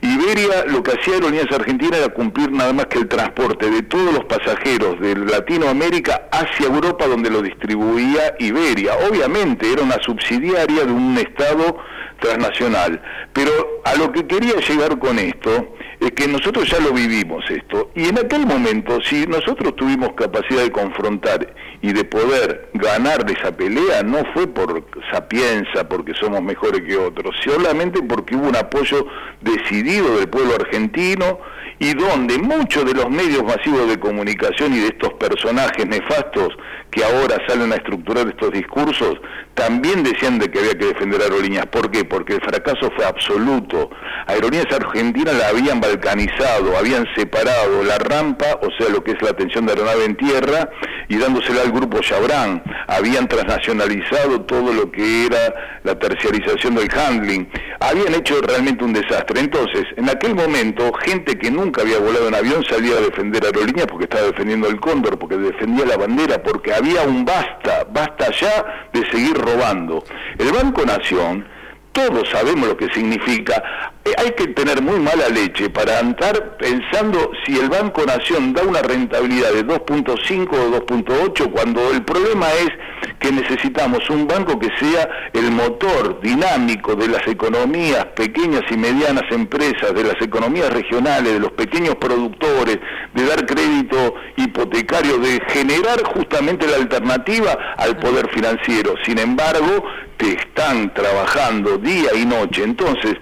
Iberia, 0.03 0.67
lo 0.69 0.85
que 0.85 0.93
hacía 0.93 1.15
Aerolíneas 1.15 1.51
Argentina 1.51 1.97
era 1.97 2.11
cumplir 2.11 2.53
nada 2.53 2.73
más 2.73 2.87
que 2.87 2.99
el 2.99 3.09
transporte 3.09 3.69
de 3.69 3.83
todos 3.83 4.15
los 4.15 4.25
pasajeros 4.27 5.01
de 5.01 5.17
Latinoamérica 5.17 6.29
hacia 6.31 6.69
Europa, 6.69 7.09
donde 7.09 7.29
lo 7.29 7.43
distribuía 7.43 8.37
Iberia. 8.39 8.93
Obviamente 9.11 9.73
era 9.73 9.83
una 9.83 9.97
subsidiaria 10.01 10.85
de 10.85 10.93
un 10.93 11.19
Estado 11.19 11.79
transnacional. 12.21 13.03
Pero 13.33 13.51
a 13.85 13.97
lo 13.97 14.13
que 14.13 14.29
quería 14.29 14.55
llegar 14.61 14.97
con 15.01 15.19
esto 15.19 15.75
es 16.01 16.11
que 16.13 16.27
nosotros 16.27 16.69
ya 16.71 16.81
lo 16.81 16.93
vivimos 16.93 17.45
esto. 17.51 17.91
Y 17.95 18.09
en 18.09 18.19
aquel 18.19 18.47
momento, 18.47 19.01
si 19.03 19.27
nosotros 19.27 19.77
tuvimos 19.77 20.15
capacidad 20.15 20.63
de 20.63 20.73
confrontar 20.73 21.55
y 21.83 21.93
de 21.93 22.05
poder 22.05 22.71
ganar 22.73 23.25
de 23.27 23.35
esa 23.35 23.55
pelea, 23.55 24.03
no 24.03 24.23
fue 24.33 24.47
por 24.47 24.83
sapienza, 25.13 25.87
porque 25.89 26.15
somos 26.15 26.43
mejores 26.43 26.81
que 26.83 26.97
otros, 26.97 27.37
solamente 27.45 28.03
porque 28.03 28.35
hubo 28.35 28.49
un 28.49 28.57
apoyo 28.57 29.07
decidido 29.43 30.17
del 30.17 30.29
pueblo 30.29 30.55
argentino 30.55 31.39
y 31.79 31.95
donde 31.95 32.39
muchos 32.39 32.85
de 32.85 32.95
los 32.95 33.11
medios 33.11 33.43
masivos 33.43 33.89
de 33.89 33.99
comunicación 33.99 34.73
y 34.75 34.81
de 34.81 34.89
estos 34.89 35.15
personajes 35.15 35.87
nefastos 35.87 36.49
que 36.91 37.05
ahora 37.05 37.37
salen 37.49 37.73
a 37.73 37.77
estructurar 37.77 38.29
estos 38.29 38.53
discursos, 38.53 39.19
también 39.61 40.03
decían 40.03 40.39
de 40.39 40.51
que 40.51 40.59
había 40.59 40.79
que 40.79 40.87
defender 40.87 41.21
aerolíneas. 41.21 41.67
¿Por 41.67 41.91
qué? 41.91 42.03
Porque 42.07 42.37
el 42.37 42.41
fracaso 42.41 42.91
fue 42.97 43.05
absoluto. 43.05 43.91
Aerolíneas 44.27 44.73
Argentinas 44.73 45.35
la 45.35 45.49
habían 45.49 45.83
balcanizado, 45.83 46.79
habían 46.79 47.07
separado 47.15 47.85
la 47.85 47.99
rampa, 47.99 48.59
o 48.63 48.69
sea, 48.79 48.89
lo 48.89 49.05
que 49.05 49.11
es 49.13 49.21
la 49.21 49.31
atención 49.31 49.67
de 49.67 49.73
aeronave 49.73 50.07
en 50.07 50.17
tierra, 50.17 50.71
y 51.11 51.19
dándosela 51.19 51.63
al 51.63 51.73
grupo 51.73 51.99
Chabrán. 52.01 52.63
Habían 52.87 53.27
transnacionalizado 53.27 54.43
todo 54.43 54.73
lo 54.73 54.91
que 54.93 55.27
era 55.27 55.81
la 55.83 55.99
terciarización 55.99 56.77
del 56.77 56.89
handling. 56.89 57.49
Habían 57.81 58.15
hecho 58.15 58.41
realmente 58.41 58.85
un 58.85 58.93
desastre. 58.93 59.41
Entonces, 59.41 59.87
en 59.97 60.09
aquel 60.09 60.37
momento, 60.37 60.93
gente 60.93 61.37
que 61.37 61.51
nunca 61.51 61.83
había 61.83 61.99
volado 61.99 62.29
en 62.29 62.35
avión 62.37 62.65
salía 62.65 62.97
a 62.97 63.01
defender 63.01 63.45
aerolíneas 63.45 63.89
porque 63.89 64.05
estaba 64.05 64.29
defendiendo 64.29 64.69
el 64.69 64.79
cóndor, 64.79 65.19
porque 65.19 65.37
defendía 65.37 65.85
la 65.85 65.97
bandera, 65.97 66.41
porque 66.41 66.73
había 66.73 67.03
un 67.03 67.25
basta, 67.25 67.85
basta 67.91 68.31
ya 68.31 68.89
de 68.93 69.05
seguir 69.11 69.37
robando. 69.37 70.05
El 70.39 70.53
Banco 70.53 70.87
Nación, 70.87 71.45
todos 71.93 72.29
sabemos 72.29 72.69
lo 72.69 72.77
que 72.77 72.89
significa. 72.93 73.63
Eh, 74.05 74.13
hay 74.17 74.31
que 74.33 74.49
tener 74.49 74.81
muy 74.83 74.99
mala 75.01 75.29
leche 75.29 75.69
para 75.71 75.99
andar 75.99 76.57
pensando 76.57 77.31
si 77.45 77.59
el 77.59 77.69
Banco 77.69 78.05
Nación 78.07 78.53
da 78.53 78.63
una 78.63 78.83
rentabilidad 78.83 79.53
de 79.53 79.67
2.5 79.67 80.49
o 80.53 80.87
2.8 80.87 81.51
cuando 81.51 81.91
el 81.91 82.03
problema 82.03 82.49
es 82.55 82.71
que 83.19 83.33
necesitamos 83.33 84.09
un 84.11 84.27
banco 84.27 84.59
que 84.59 84.69
sea 84.79 85.09
el 85.33 85.51
motor 85.51 86.21
dinámico 86.21 86.95
de 86.95 87.09
las 87.09 87.27
economías 87.27 88.07
pequeñas 88.17 88.63
y 88.71 88.77
medianas 88.77 89.25
empresas, 89.31 89.95
de 89.95 90.05
las 90.05 90.21
economías 90.21 90.73
regionales, 90.73 91.35
de 91.35 91.41
los 91.41 91.53
pequeños 91.53 91.97
productores, 91.97 92.79
de 93.15 93.27
dar 93.27 93.47
crédito 93.47 94.15
hipotecario, 94.37 95.19
de 95.19 95.41
generar 95.49 96.03
justamente 96.05 96.67
la 96.67 96.77
alternativa 96.77 97.57
al 97.77 97.97
poder 97.99 98.29
financiero. 98.31 98.95
Sin 99.05 99.19
embargo, 99.19 99.85
te 100.17 100.33
están 100.35 100.93
trabajando 100.95 101.79
día 101.79 102.11
y 102.15 102.25
noche. 102.27 102.63
Entonces, 102.63 103.15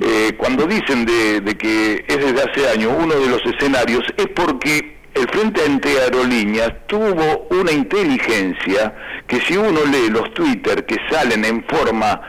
eh, 0.00 0.34
cuando 0.36 0.66
dicen 0.66 1.06
de, 1.06 1.40
de 1.40 1.56
que 1.56 2.04
es 2.06 2.18
desde 2.18 2.42
hace 2.42 2.68
años 2.68 2.92
uno 2.98 3.14
de 3.14 3.28
los 3.28 3.42
escenarios, 3.46 4.04
es 4.16 4.26
porque 4.34 4.95
el 5.16 5.28
Frente 5.28 5.62
Ante 5.64 5.88
Aerolíneas 6.00 6.72
tuvo 6.86 7.46
una 7.50 7.72
inteligencia 7.72 8.94
que 9.26 9.40
si 9.40 9.56
uno 9.56 9.80
lee 9.90 10.10
los 10.10 10.32
Twitter 10.34 10.84
que 10.84 10.96
salen 11.10 11.44
en 11.44 11.64
forma 11.64 12.20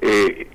eh, 0.00 0.46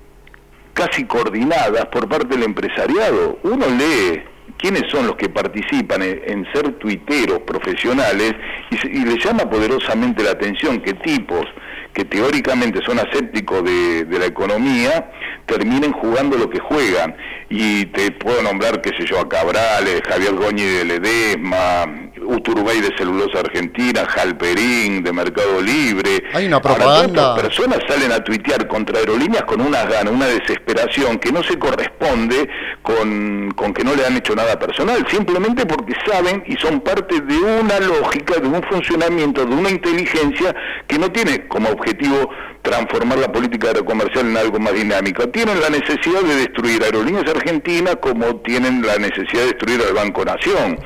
casi 0.72 1.04
coordinadas 1.04 1.86
por 1.86 2.08
parte 2.08 2.28
del 2.28 2.44
empresariado, 2.44 3.38
uno 3.42 3.66
lee 3.66 4.22
quiénes 4.56 4.90
son 4.90 5.06
los 5.06 5.16
que 5.16 5.28
participan 5.28 6.02
en, 6.02 6.46
ser 6.52 6.72
tuiteros 6.78 7.40
profesionales 7.40 8.34
y, 8.70 8.86
y 8.86 9.04
le 9.04 9.18
llama 9.18 9.50
poderosamente 9.50 10.22
la 10.22 10.30
atención 10.30 10.80
que 10.80 10.94
tipos 10.94 11.46
que 11.92 12.04
teóricamente 12.04 12.80
son 12.84 12.98
asépticos 12.98 13.64
de, 13.64 14.04
de 14.04 14.18
la 14.18 14.26
economía 14.26 15.10
terminen 15.46 15.92
jugando 15.92 16.36
lo 16.36 16.48
que 16.48 16.60
juegan. 16.60 17.16
Y 17.48 17.86
te 17.86 18.10
puedo 18.12 18.42
nombrar, 18.42 18.80
qué 18.80 18.90
sé 18.96 19.04
yo, 19.06 19.20
a 19.20 19.28
Cabrales, 19.28 20.00
Javier 20.08 20.34
Goñi 20.34 20.62
de 20.62 20.84
Ledesma, 20.84 21.84
Uturbay 22.24 22.80
de 22.80 22.90
Celulosa 22.96 23.40
Argentina, 23.40 24.04
Jalperín 24.06 25.02
de 25.02 25.12
Mercado 25.12 25.60
Libre. 25.60 26.22
Hay 26.32 26.46
una 26.46 26.56
Ahora, 26.56 26.74
propaganda- 26.76 27.22
estas 27.36 27.42
personas 27.42 27.78
salen 27.88 28.12
a 28.12 28.22
tuitear 28.24 28.66
contra 28.68 28.98
aerolíneas 28.98 29.42
con 29.44 29.60
unas 29.60 29.88
ganas, 29.88 30.12
una 30.12 30.26
desesperación 30.26 31.18
que 31.18 31.32
no 31.32 31.42
se 31.42 31.58
corresponde 31.58 32.48
con, 32.82 33.50
con 33.56 33.72
que 33.72 33.84
no 33.84 33.94
le 33.94 34.04
han 34.06 34.16
hecho 34.16 34.34
nada 34.34 34.58
personal, 34.58 35.04
simplemente 35.08 35.66
porque 35.66 35.94
saben 36.06 36.42
y 36.46 36.56
son 36.56 36.80
parte 36.80 37.20
de 37.20 37.36
una 37.38 37.78
lógica, 37.80 38.38
de 38.40 38.48
un 38.48 38.62
funcionamiento, 38.64 39.44
de 39.44 39.54
una 39.54 39.70
inteligencia 39.70 40.54
que 40.86 40.98
no 40.98 41.10
tiene 41.12 41.46
como 41.48 41.68
objetivo 41.70 42.30
transformar 42.62 43.18
la 43.18 43.32
política 43.32 43.68
aerocomercial 43.68 44.26
en 44.26 44.36
algo 44.36 44.60
más 44.60 44.72
dinámico. 44.72 45.28
Tienen 45.30 45.60
la 45.60 45.68
necesidad 45.68 46.20
de 46.22 46.36
destruir 46.36 46.82
aerolíneas 46.84 47.24
argentinas 47.28 47.96
como 48.00 48.36
tienen 48.36 48.82
la 48.86 48.98
necesidad 48.98 49.40
de 49.40 49.46
destruir 49.46 49.80
al 49.86 49.94
Banco 49.94 50.24
Nación. 50.24 50.78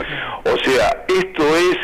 O 0.44 0.57
sea, 0.64 1.05
esto 1.26 1.56
es 1.56 1.76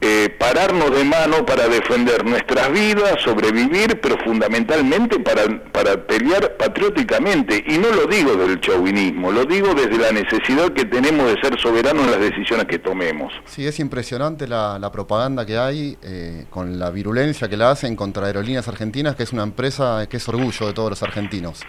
eh, 0.00 0.28
pararnos 0.38 0.92
de 0.92 1.02
mano 1.02 1.44
para 1.44 1.66
defender 1.66 2.24
nuestras 2.24 2.70
vidas, 2.70 3.16
sobrevivir, 3.24 4.00
pero 4.00 4.16
fundamentalmente 4.24 5.18
para, 5.18 5.42
para 5.72 6.06
pelear 6.06 6.56
patrióticamente. 6.56 7.64
Y 7.66 7.78
no 7.78 7.90
lo 7.90 8.06
digo 8.06 8.36
del 8.36 8.60
chauvinismo, 8.60 9.32
lo 9.32 9.44
digo 9.44 9.74
desde 9.74 9.98
la 9.98 10.12
necesidad 10.12 10.72
que 10.72 10.84
tenemos 10.84 11.26
de 11.26 11.40
ser 11.42 11.58
soberanos 11.60 12.04
en 12.04 12.12
las 12.12 12.20
decisiones 12.20 12.66
que 12.66 12.78
tomemos. 12.78 13.32
Sí, 13.46 13.66
es 13.66 13.80
impresionante 13.80 14.46
la, 14.46 14.78
la 14.78 14.92
propaganda 14.92 15.44
que 15.44 15.58
hay 15.58 15.96
eh, 16.04 16.46
con 16.48 16.78
la 16.78 16.90
virulencia 16.90 17.48
que 17.48 17.56
la 17.56 17.72
hacen 17.72 17.96
contra 17.96 18.26
Aerolíneas 18.26 18.68
Argentinas, 18.68 19.16
que 19.16 19.24
es 19.24 19.32
una 19.32 19.42
empresa 19.42 20.06
que 20.08 20.18
es 20.18 20.28
orgullo 20.28 20.68
de 20.68 20.74
todos 20.74 20.90
los 20.90 21.02
argentinos. 21.02 21.62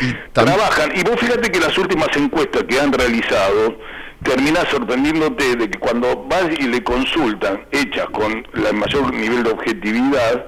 Y 0.00 0.32
Trabajan, 0.32 0.90
y 0.96 1.04
vos 1.04 1.20
fíjate 1.20 1.48
que 1.48 1.60
las 1.60 1.78
últimas 1.78 2.08
encuestas 2.16 2.64
que 2.64 2.80
han 2.80 2.92
realizado, 2.92 3.76
terminás 4.22 4.68
sorprendiéndote 4.68 5.56
de 5.56 5.70
que 5.70 5.78
cuando 5.78 6.24
vas 6.28 6.46
y 6.58 6.68
le 6.68 6.82
consultan, 6.82 7.66
hechas 7.70 8.06
con 8.10 8.46
el 8.54 8.74
mayor 8.74 9.12
nivel 9.12 9.42
de 9.42 9.50
objetividad, 9.50 10.46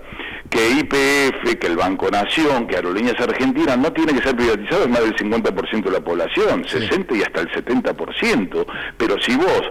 que 0.50 0.70
IPF, 0.70 1.58
que 1.58 1.66
el 1.66 1.76
Banco 1.76 2.08
Nación, 2.10 2.66
que 2.66 2.76
Aerolíneas 2.76 3.18
Argentinas 3.20 3.76
no 3.76 3.92
tiene 3.92 4.14
que 4.14 4.22
ser 4.22 4.36
privatizado, 4.36 4.84
es 4.84 4.88
más 4.88 5.00
del 5.00 5.16
50% 5.16 5.82
de 5.82 5.90
la 5.90 6.00
población, 6.00 6.64
60 6.64 7.16
y 7.16 7.22
hasta 7.22 7.40
el 7.40 7.50
70%. 7.50 8.66
Pero 8.96 9.20
si 9.20 9.34
vos 9.36 9.62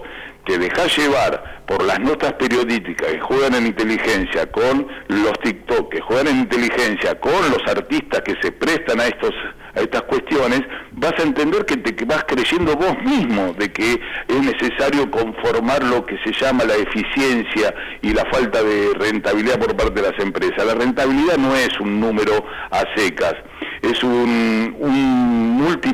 te 0.46 0.58
dejás 0.58 0.98
llevar 0.98 1.64
por 1.66 1.84
las 1.84 2.00
notas 2.00 2.34
periodísticas 2.34 3.14
que 3.14 3.20
juegan 3.22 3.56
en 3.56 3.68
inteligencia 3.68 4.52
con 4.52 4.88
los 5.08 5.40
TikTok, 5.42 5.90
que 5.90 6.02
juegan 6.02 6.28
en 6.28 6.40
inteligencia 6.40 7.18
con 7.20 7.50
los 7.50 7.66
artistas 7.66 8.22
que 8.22 8.36
se 8.42 8.52
prestan 8.52 9.00
a 9.00 9.08
estos 9.08 9.34
a 9.76 9.80
estas 9.82 10.04
cuestiones, 10.04 10.62
vas 10.92 11.14
a 11.20 11.24
entender 11.24 11.66
que 11.66 11.78
te 11.78 12.06
vas 12.06 12.24
creyendo 12.26 12.76
vos 12.76 12.96
mismo 13.04 13.54
de 13.58 13.72
que 13.72 14.00
es 14.28 14.40
necesario 14.40 15.10
conformar 15.10 15.84
lo 15.84 16.06
que 16.06 16.18
se 16.24 16.32
llama 16.32 16.64
la 16.64 16.76
eficiencia 16.76 17.74
y 18.02 18.14
la 18.14 18.26
falta 18.26 18.62
de 18.62 18.94
rentabilidad 18.94 19.60
por 19.60 19.76
parte 19.76 20.02
de 20.02 20.12
las 20.12 20.20
empresas. 20.20 20.66
La 20.66 20.76
rentabilidad 20.76 21.38
no 21.38 21.56
es 21.56 21.80
un 21.80 22.00
número 22.00 22.46
a 22.72 22.84
secas, 22.96 23.36
es 23.82 24.04
un, 24.04 24.76
un 24.80 25.52
multi, 25.52 25.94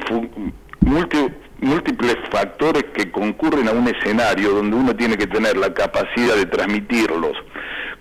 múltiples 1.61 2.17
factores 2.31 2.83
que 2.93 3.11
concurren 3.11 3.67
a 3.67 3.71
un 3.71 3.87
escenario 3.87 4.51
donde 4.51 4.75
uno 4.75 4.95
tiene 4.95 5.17
que 5.17 5.27
tener 5.27 5.57
la 5.57 5.73
capacidad 5.73 6.35
de 6.35 6.45
transmitirlos 6.45 7.33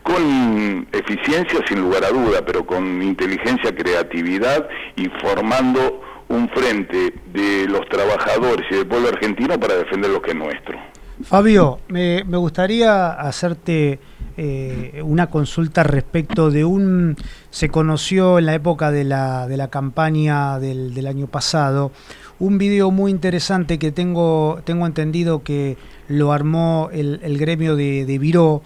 con 0.08 0.88
eficiencia 0.90 1.60
sin 1.68 1.80
lugar 1.82 2.02
a 2.02 2.08
duda, 2.08 2.42
pero 2.44 2.64
con 2.64 3.02
inteligencia, 3.02 3.74
creatividad 3.74 4.66
y 4.96 5.06
formando 5.20 6.00
un 6.28 6.48
frente 6.48 7.12
de 7.32 7.66
los 7.68 7.86
trabajadores 7.90 8.66
y 8.70 8.76
del 8.76 8.86
pueblo 8.86 9.08
argentino 9.08 9.60
para 9.60 9.76
defender 9.76 10.10
lo 10.10 10.22
que 10.22 10.30
es 10.30 10.36
nuestro. 10.36 10.78
Fabio, 11.24 11.80
me, 11.88 12.22
gustaría 12.22 13.10
hacerte 13.10 13.98
eh, 14.36 15.02
una 15.04 15.28
consulta 15.28 15.82
respecto 15.82 16.50
de 16.50 16.64
un, 16.64 17.16
se 17.50 17.68
conoció 17.68 18.38
en 18.38 18.46
la 18.46 18.54
época 18.54 18.90
de 18.90 19.04
la, 19.04 19.46
de 19.46 19.56
la 19.58 19.68
campaña 19.68 20.58
del, 20.58 20.94
del 20.94 21.06
año 21.06 21.26
pasado, 21.26 21.92
un 22.38 22.56
video 22.56 22.90
muy 22.90 23.10
interesante 23.10 23.78
que 23.78 23.90
tengo, 23.90 24.60
tengo 24.64 24.86
entendido 24.86 25.42
que 25.42 25.76
lo 26.06 26.32
armó 26.32 26.88
el, 26.92 27.36
gremio 27.38 27.74
de, 27.76 28.06
de 28.06 28.18
Viró, 28.18 28.62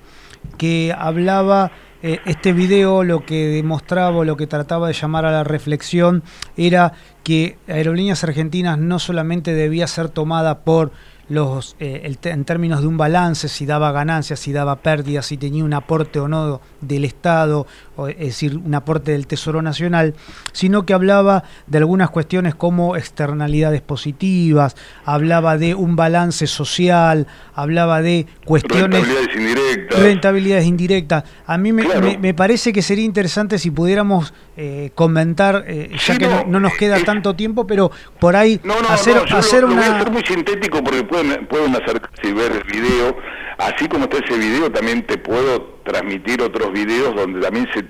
que 0.59 0.95
hablaba, 0.97 1.73
eh, 2.03 2.19
este 2.27 2.53
video 2.53 3.05
lo 3.05 3.25
que 3.25 3.49
demostraba, 3.49 4.25
lo 4.25 4.37
que 4.37 4.47
trataba 4.47 4.89
de 4.89 4.95
llamar 4.95 5.25
a 5.25 5.33
la 5.33 5.45
reflexión, 5.45 6.23
era 6.57 6.93
que 7.23 7.59
Aerolíneas 7.69 8.25
Argentinas 8.25 8.79
no 8.79 8.99
solamente 8.99 9.55
debía 9.55 9.87
ser 9.87 10.09
tomada 10.09 10.61
por 10.61 10.93
los, 11.29 11.77
eh, 11.81 12.15
en 12.25 12.45
términos 12.45 12.81
de 12.81 12.89
un 12.89 12.97
balance, 12.97 13.49
si 13.49 13.65
daba 13.65 13.93
ganancias, 13.93 14.41
si 14.41 14.53
daba 14.53 14.77
pérdidas, 14.77 15.27
si 15.27 15.37
tenía 15.37 15.65
un 15.65 15.73
aporte 15.73 16.21
o 16.21 16.29
no 16.29 16.61
del 16.81 17.05
Estado, 17.05 17.67
es 18.09 18.19
decir, 18.19 18.57
un 18.57 18.75
aporte 18.75 19.13
del 19.13 19.27
Tesoro 19.27 19.63
Nacional, 19.63 20.15
sino 20.53 20.87
que 20.87 20.95
hablaba 20.95 21.45
de 21.67 21.79
algunas 21.79 22.11
cuestiones 22.11 22.55
como 22.55 22.97
externalidades 22.97 23.83
positivas, 23.83 24.77
hablaba 25.05 25.59
de 25.59 25.75
un 25.75 25.95
balance 25.95 26.47
social, 26.47 27.27
hablaba 27.55 28.03
de 28.03 28.27
cuestiones... 28.45 29.01
Rentabilidades 29.01 29.37
indirectas. 29.37 30.01
Rentabilidades 30.01 30.67
indirectas. 30.67 31.25
A 31.47 31.59
mí 31.59 31.73
me, 31.73 32.35
parece 32.35 32.73
que 32.73 32.83
sería 32.83 33.05
interesante 33.05 33.59
si 33.59 33.71
pudiéramos 33.71 34.33
eh, 34.57 34.91
comentar, 34.95 35.65
eh, 35.67 35.91
ya 36.07 36.17
que 36.17 36.29
no, 36.47 36.61
nos 36.61 36.75
queda 36.75 37.03
tanto 37.05 37.37
tiempo, 37.37 37.67
pero 37.67 37.91
por 38.19 38.37
ahí 38.37 38.61
hacer, 38.89 39.19
hacer 39.33 39.65
una... 39.65 39.75
Voy 39.75 39.85
a 39.85 39.99
ser 39.99 40.11
muy 40.11 40.23
sintético 40.23 40.83
porque 40.83 41.05
pueden, 41.05 41.47
pueden 41.47 41.75
acercarse 41.75 42.29
y 42.29 42.33
ver 42.33 42.53
el 42.53 42.65
video. 42.65 43.17
Así 43.59 43.87
como 43.87 44.05
está 44.05 44.19
ese 44.19 44.39
video, 44.39 44.73
también 44.73 45.07
te 45.07 45.19
puedo 45.19 45.82
transmitir 45.85 46.43
otros 46.43 46.73
videos 46.73 47.15
donde 47.15 47.41
también 47.41 47.69
se, 47.73 47.85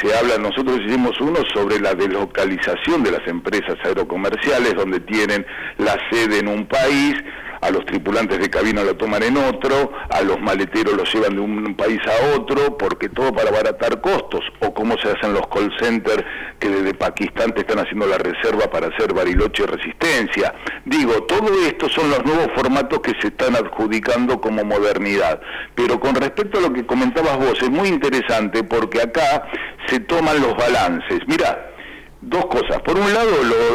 se 0.00 0.16
habla, 0.16 0.38
nosotros 0.38 0.80
hicimos 0.86 1.20
uno 1.20 1.38
sobre 1.54 1.80
la 1.80 1.94
deslocalización 1.94 3.02
de 3.02 3.12
las 3.12 3.26
empresas 3.26 3.76
aerocomerciales, 3.84 4.74
donde 4.74 5.00
tienen 5.00 5.44
la 5.78 5.96
sede 6.10 6.40
en 6.40 6.48
un 6.48 6.66
país, 6.66 7.14
a 7.60 7.70
los 7.70 7.84
tripulantes 7.86 8.38
de 8.38 8.50
cabina 8.50 8.82
lo 8.84 8.96
toman 8.96 9.22
en 9.22 9.36
otro, 9.36 9.92
a 10.10 10.22
los 10.22 10.40
maleteros 10.40 10.94
los 10.94 11.12
llevan 11.12 11.34
de 11.34 11.40
un 11.40 11.74
país 11.74 12.00
a 12.06 12.36
otro, 12.36 12.76
porque 12.76 13.08
todo 13.08 13.32
para 13.32 13.50
abaratar 13.50 14.00
costos, 14.00 14.40
o 14.60 14.72
cómo 14.72 14.96
se 14.98 15.10
hacen 15.10 15.32
los 15.32 15.46
call 15.48 15.72
centers 15.80 16.24
que 16.58 16.68
desde 16.68 16.94
Pakistán 16.94 17.52
te 17.52 17.60
están 17.60 17.78
haciendo 17.78 18.06
la 18.06 18.18
reserva 18.18 18.70
para 18.70 18.88
hacer 18.88 19.12
bariloche 19.12 19.62
y 19.62 19.66
resistencia. 19.66 20.54
Digo, 20.84 21.22
todo 21.24 21.48
esto 21.66 21.88
son 21.88 22.10
los 22.10 22.24
nuevos 22.24 22.48
formatos 22.54 23.00
que 23.00 23.12
se 23.20 23.28
están 23.28 23.56
adjudicando 23.56 24.40
como 24.40 24.64
modernidad. 24.64 25.40
Pero 25.74 26.00
con 26.00 26.14
respecto 26.14 26.58
a 26.58 26.62
lo 26.62 26.72
que 26.72 26.86
comentabas 26.86 27.38
vos, 27.38 27.60
es 27.62 27.70
muy 27.70 27.88
interesante 27.88 28.64
porque 28.64 29.00
acá 29.02 29.48
se 29.86 30.00
toman 30.00 30.40
los 30.40 30.56
balances. 30.56 31.20
Mira, 31.26 31.67
Dos 32.20 32.46
cosas. 32.46 32.82
Por 32.82 32.98
un 32.98 33.14
lado, 33.14 33.30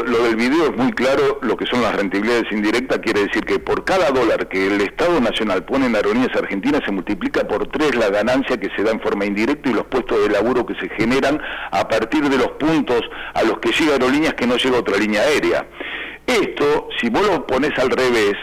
lo, 0.06 0.24
del 0.26 0.36
video 0.36 0.66
es 0.66 0.76
muy 0.76 0.92
claro, 0.92 1.40
lo 1.44 1.56
que 1.56 1.66
son 1.66 1.82
las 1.82 1.96
rentabilidades 1.96 2.52
indirectas, 2.52 3.00
quiere 3.00 3.22
decir 3.22 3.46
que 3.46 3.58
por 3.58 3.86
cada 3.86 4.12
dólar 4.12 4.50
que 4.50 4.68
el 4.68 4.82
Estado 4.82 5.22
Nacional 5.22 5.64
pone 5.64 5.86
en 5.86 5.96
aerolíneas 5.96 6.36
argentinas 6.36 6.82
se 6.84 6.92
multiplica 6.92 7.48
por 7.48 7.68
tres 7.68 7.96
la 7.96 8.10
ganancia 8.10 8.58
que 8.58 8.70
se 8.76 8.84
da 8.84 8.92
en 8.92 9.00
forma 9.00 9.26
indirecta 9.26 9.70
y 9.70 9.74
los 9.74 9.86
puestos 9.86 10.22
de 10.24 10.30
laburo 10.30 10.66
que 10.66 10.76
se 10.76 10.90
generan 10.90 11.42
a 11.72 11.88
partir 11.88 12.28
de 12.28 12.38
los 12.38 12.50
puntos 12.60 13.02
a 13.34 13.44
los 13.44 13.60
que 13.60 13.72
llega 13.72 13.94
aerolíneas 13.94 14.34
que 14.34 14.46
no 14.46 14.58
llega 14.58 14.78
otra 14.78 14.98
línea 14.98 15.22
aérea. 15.22 15.66
Esto, 16.28 16.90
si 17.00 17.10
vos 17.10 17.26
lo 17.26 17.48
pones 17.48 17.72
al 17.80 17.92
revés, 17.92 18.34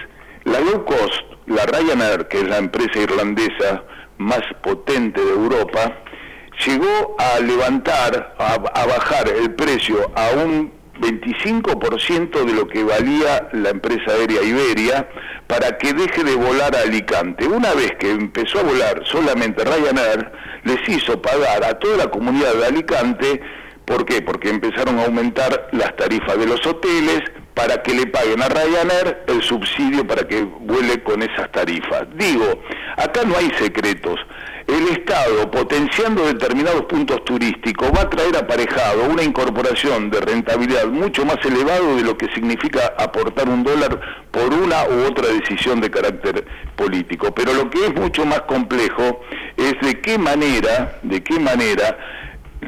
la 0.44 0.60
low 0.60 0.82
cost, 0.86 1.24
la 1.46 1.66
Ryanair, 1.66 2.26
que 2.26 2.38
es 2.38 2.48
la 2.48 2.56
empresa 2.56 2.98
irlandesa 2.98 3.84
más 4.16 4.42
potente 4.62 5.22
de 5.22 5.30
Europa, 5.30 5.94
llegó 6.66 7.16
a 7.18 7.40
levantar, 7.40 8.34
a, 8.38 8.58
bajar 8.58 9.28
el 9.28 9.54
precio 9.54 10.10
a 10.14 10.30
un 10.36 10.72
25% 11.00 12.44
de 12.44 12.52
lo 12.52 12.68
que 12.68 12.84
valía 12.84 13.48
la 13.52 13.70
empresa 13.70 14.12
aérea 14.12 14.42
Iberia 14.42 15.08
para 15.46 15.78
que 15.78 15.94
deje 15.94 16.24
de 16.24 16.34
volar 16.34 16.76
a 16.76 16.82
Alicante. 16.82 17.46
Una 17.46 17.72
vez 17.72 17.92
que 17.98 18.10
empezó 18.10 18.60
a 18.60 18.64
volar 18.64 19.02
solamente 19.04 19.64
Ryanair, 19.64 20.30
les 20.64 20.88
hizo 20.88 21.20
pagar 21.20 21.64
a 21.64 21.78
toda 21.78 21.96
la 21.96 22.10
comunidad 22.10 22.54
de 22.54 22.66
Alicante, 22.66 23.40
¿por 23.86 24.04
qué? 24.04 24.20
Porque 24.20 24.50
empezaron 24.50 24.98
a 24.98 25.04
aumentar 25.04 25.68
las 25.72 25.96
tarifas 25.96 26.38
de 26.38 26.46
los 26.46 26.64
hoteles 26.66 27.22
para 27.54 27.82
que 27.82 27.94
le 27.94 28.06
paguen 28.06 28.42
a 28.42 28.48
Ryanair 28.48 29.24
el 29.26 29.42
subsidio 29.42 30.06
para 30.06 30.28
que 30.28 30.42
vuele 30.42 31.02
con 31.02 31.22
esas 31.22 31.50
tarifas. 31.50 32.06
Digo, 32.14 32.62
acá 32.96 33.22
no 33.24 33.36
hay 33.36 33.50
secretos 33.58 34.20
el 34.70 34.88
Estado, 34.88 35.50
potenciando 35.50 36.24
determinados 36.26 36.82
puntos 36.82 37.24
turísticos, 37.24 37.90
va 37.96 38.02
a 38.02 38.10
traer 38.10 38.36
aparejado 38.36 39.04
una 39.04 39.22
incorporación 39.22 40.10
de 40.10 40.20
rentabilidad 40.20 40.86
mucho 40.86 41.24
más 41.24 41.38
elevado 41.44 41.96
de 41.96 42.02
lo 42.02 42.16
que 42.16 42.26
significa 42.32 42.94
aportar 42.96 43.48
un 43.48 43.64
dólar 43.64 44.00
por 44.30 44.52
una 44.54 44.84
u 44.84 45.06
otra 45.06 45.28
decisión 45.28 45.80
de 45.80 45.90
carácter 45.90 46.46
político. 46.76 47.34
Pero 47.34 47.52
lo 47.52 47.68
que 47.68 47.86
es 47.86 47.94
mucho 47.94 48.24
más 48.24 48.42
complejo 48.42 49.20
es 49.56 49.74
de 49.82 50.00
qué 50.00 50.18
manera, 50.18 50.98
de 51.02 51.22
qué 51.22 51.38
manera 51.40 51.98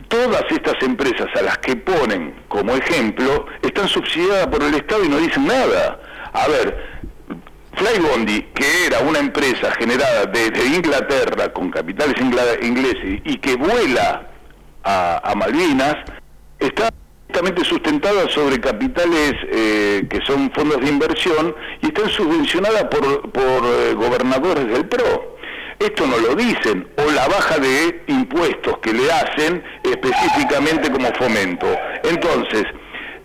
todas 0.09 0.45
estas 0.51 0.83
empresas 0.83 1.29
a 1.39 1.43
las 1.43 1.59
que 1.59 1.77
ponen 1.77 2.35
como 2.49 2.75
ejemplo 2.75 3.47
están 3.63 3.89
subsidiadas 3.89 4.47
por 4.49 4.63
el 4.63 4.75
Estado 4.75 5.05
y 5.05 5.09
no 5.09 5.19
dicen 5.19 5.47
nada. 5.47 6.01
A 6.33 6.49
ver, 6.49 6.92
Flybondi, 7.75 8.43
que 8.55 8.87
era 8.87 9.01
una 9.01 9.19
empresa 9.19 9.73
generada 9.73 10.27
desde 10.27 10.67
Inglaterra 10.67 11.53
con 11.53 11.71
capitales 11.71 12.17
ingleses 12.21 13.21
y 13.25 13.39
que 13.39 13.57
vuela 13.57 14.29
a, 14.85 15.33
Malvinas, 15.37 15.97
está 16.59 16.91
directamente 17.27 17.65
sustentada 17.65 18.29
sobre 18.29 18.61
capitales 18.61 19.35
eh, 19.51 20.07
que 20.09 20.21
son 20.27 20.51
fondos 20.53 20.81
de 20.81 20.89
inversión 20.89 21.55
y 21.81 21.87
están 21.87 22.09
subvencionadas 22.11 22.85
por, 22.85 23.05
eh, 23.05 23.95
gobernadores 23.95 24.69
del 24.69 24.87
PRO. 24.87 25.37
Esto 25.79 26.07
no 26.07 26.17
lo 26.19 26.37
dicen, 26.37 26.87
o 26.97 27.11
la 27.11 27.27
baja 27.27 27.59
de 27.59 28.05
impuestos 28.07 28.79
que 28.79 28.93
le 28.93 29.11
hacen 29.11 29.65
específicamente 29.83 30.93
como 30.93 31.13
fomento. 31.15 31.67
Entonces, 32.05 32.65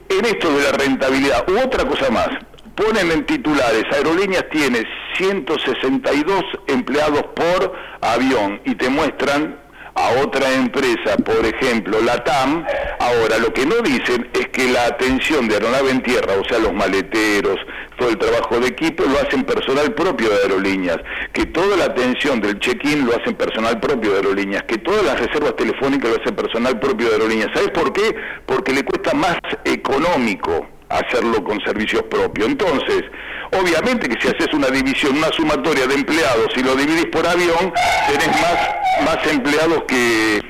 en 0.09 0.25
esto 0.25 0.51
de 0.57 0.63
la 0.63 0.71
rentabilidad, 0.71 1.47
u 1.49 1.59
otra 1.59 1.85
cosa 1.85 2.09
más, 2.09 2.29
ponen 2.77 3.11
en 3.11 3.25
titulares, 3.25 3.83
Aerolíneas 3.91 4.45
tiene 4.49 4.85
162 5.17 6.43
empleados 6.67 7.23
por 7.35 7.73
avión 8.01 8.61
y 8.65 8.75
te 8.75 8.87
muestran 8.87 9.57
a 9.95 10.21
otra 10.21 10.53
empresa, 10.53 11.17
por 11.25 11.43
ejemplo, 11.43 11.99
la 12.01 12.23
TAM, 12.23 12.63
ahora 12.99 13.39
lo 13.39 13.51
que 13.51 13.65
no 13.65 13.81
dicen 13.81 14.29
es 14.31 14.47
que 14.49 14.69
la 14.69 14.85
atención 14.85 15.47
de 15.47 15.55
aeronave 15.55 15.89
en 15.89 16.03
tierra, 16.03 16.33
o 16.39 16.47
sea, 16.47 16.59
los 16.59 16.71
maleteros, 16.71 17.57
todo 17.97 18.09
el 18.09 18.17
trabajo 18.19 18.59
de 18.59 18.67
equipo 18.67 19.03
lo 19.05 19.17
hacen 19.17 19.43
personal 19.43 19.95
propio 19.95 20.29
de 20.29 20.35
aerolíneas, 20.35 20.97
que 21.33 21.47
toda 21.47 21.75
la 21.77 21.85
atención 21.85 22.39
del 22.39 22.59
check-in 22.59 23.07
lo 23.07 23.15
hacen 23.15 23.33
personal 23.33 23.79
propio 23.79 24.11
de 24.11 24.17
aerolíneas, 24.17 24.63
que 24.63 24.77
todas 24.77 25.03
las 25.03 25.19
reservas 25.19 25.55
telefónicas 25.55 26.11
lo 26.11 26.21
hacen 26.21 26.35
personal 26.35 26.79
propio 26.79 27.07
de 27.07 27.13
aerolíneas. 27.13 27.49
¿Sabes 27.55 27.71
por 27.71 27.91
qué? 27.91 28.15
Porque 28.45 28.73
le 28.73 28.83
cuesta 28.85 29.15
más 29.15 29.39
económico 29.65 30.76
hacerlo 30.89 31.43
con 31.43 31.59
servicios 31.61 32.03
propios. 32.03 32.47
Entonces, 32.47 33.03
Obviamente 33.51 34.09
que 34.09 34.19
si 34.21 34.27
haces 34.27 34.53
una 34.53 34.67
división, 34.67 35.17
una 35.17 35.31
sumatoria 35.31 35.87
de 35.87 35.95
empleados 35.95 36.47
y 36.55 36.63
lo 36.63 36.75
dividís 36.75 37.05
por 37.07 37.25
avión, 37.25 37.73
tenés 38.07 38.27
más, 38.41 39.05
más 39.05 39.31
empleados 39.31 39.83
que, 39.87 40.41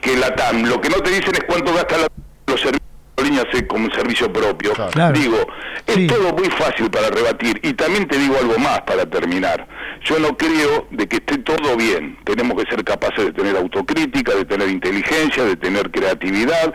que 0.00 0.16
la 0.16 0.34
TAM. 0.34 0.64
Lo 0.64 0.80
que 0.80 0.88
no 0.88 0.96
te 0.96 1.10
dicen 1.10 1.34
es 1.34 1.44
cuánto 1.44 1.74
gasta 1.74 1.98
la, 1.98 2.06
los 2.46 2.60
servicios 2.60 2.84
líneas 3.22 3.46
como 3.68 3.86
un 3.86 3.92
servicio 3.92 4.32
propio. 4.32 4.72
Digo, 5.14 5.38
es 5.86 6.06
todo 6.06 6.32
muy 6.34 6.50
fácil 6.50 6.90
para 6.90 7.08
rebatir. 7.08 7.58
Y 7.62 7.72
también 7.72 8.06
te 8.06 8.18
digo 8.18 8.36
algo 8.38 8.58
más 8.58 8.82
para 8.82 9.06
terminar. 9.06 9.66
Yo 10.04 10.18
no 10.18 10.36
creo 10.36 10.86
de 10.90 11.08
que 11.08 11.16
esté 11.16 11.38
todo 11.38 11.76
bien. 11.76 12.18
Tenemos 12.24 12.62
que 12.62 12.70
ser 12.70 12.84
capaces 12.84 13.24
de 13.24 13.32
tener 13.32 13.56
autocrítica, 13.56 14.34
de 14.34 14.44
tener 14.44 14.68
inteligencia, 14.68 15.44
de 15.44 15.56
tener 15.56 15.90
creatividad, 15.90 16.72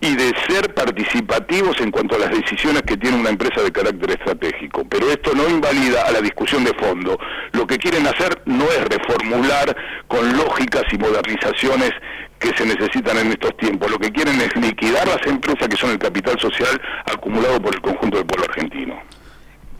y 0.00 0.16
de 0.16 0.32
ser 0.48 0.72
participativos 0.74 1.78
en 1.80 1.90
cuanto 1.90 2.16
a 2.16 2.20
las 2.20 2.30
decisiones 2.30 2.82
que 2.82 2.96
tiene 2.96 3.18
una 3.18 3.30
empresa 3.30 3.62
de 3.62 3.70
carácter 3.70 4.10
estratégico. 4.12 4.84
Pero 4.88 5.10
esto 5.10 5.32
no 5.34 5.48
invalida 5.48 6.06
a 6.06 6.10
la 6.10 6.20
discusión 6.20 6.64
de 6.64 6.72
fondo. 6.74 7.18
Lo 7.52 7.66
que 7.66 7.76
quieren 7.76 8.06
hacer 8.06 8.40
no 8.46 8.64
es 8.64 8.84
reformular 8.88 9.76
con 10.08 10.36
lógicas 10.36 10.84
y 10.92 10.98
modernizaciones 10.98 11.92
que 12.38 12.56
se 12.56 12.64
necesitan 12.64 13.18
en 13.18 13.32
estos 13.32 13.54
tiempos. 13.58 13.90
Lo 13.90 13.98
que 13.98 14.10
quieren 14.10 14.40
es 14.40 14.56
liquidar 14.56 15.06
las 15.06 15.26
empresas 15.26 15.68
que 15.68 15.76
son 15.76 15.90
el 15.90 15.98
capital 15.98 16.40
social 16.40 16.80
acumulado 17.04 17.60
por 17.60 17.74
el 17.74 17.80
conjunto 17.82 18.16
del 18.16 18.26
pueblo 18.26 18.46
argentino. 18.48 18.98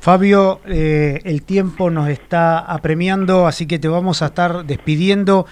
Fabio, 0.01 0.63
eh, 0.67 1.21
el 1.25 1.43
tiempo 1.43 1.91
nos 1.91 2.09
está 2.09 2.59
apremiando, 2.59 3.47
así 3.47 3.67
que 3.67 3.79
te 3.79 3.87
vamos 3.87 4.23
a 4.23 4.27
estar 4.27 4.65
despidiendo. 4.65 5.47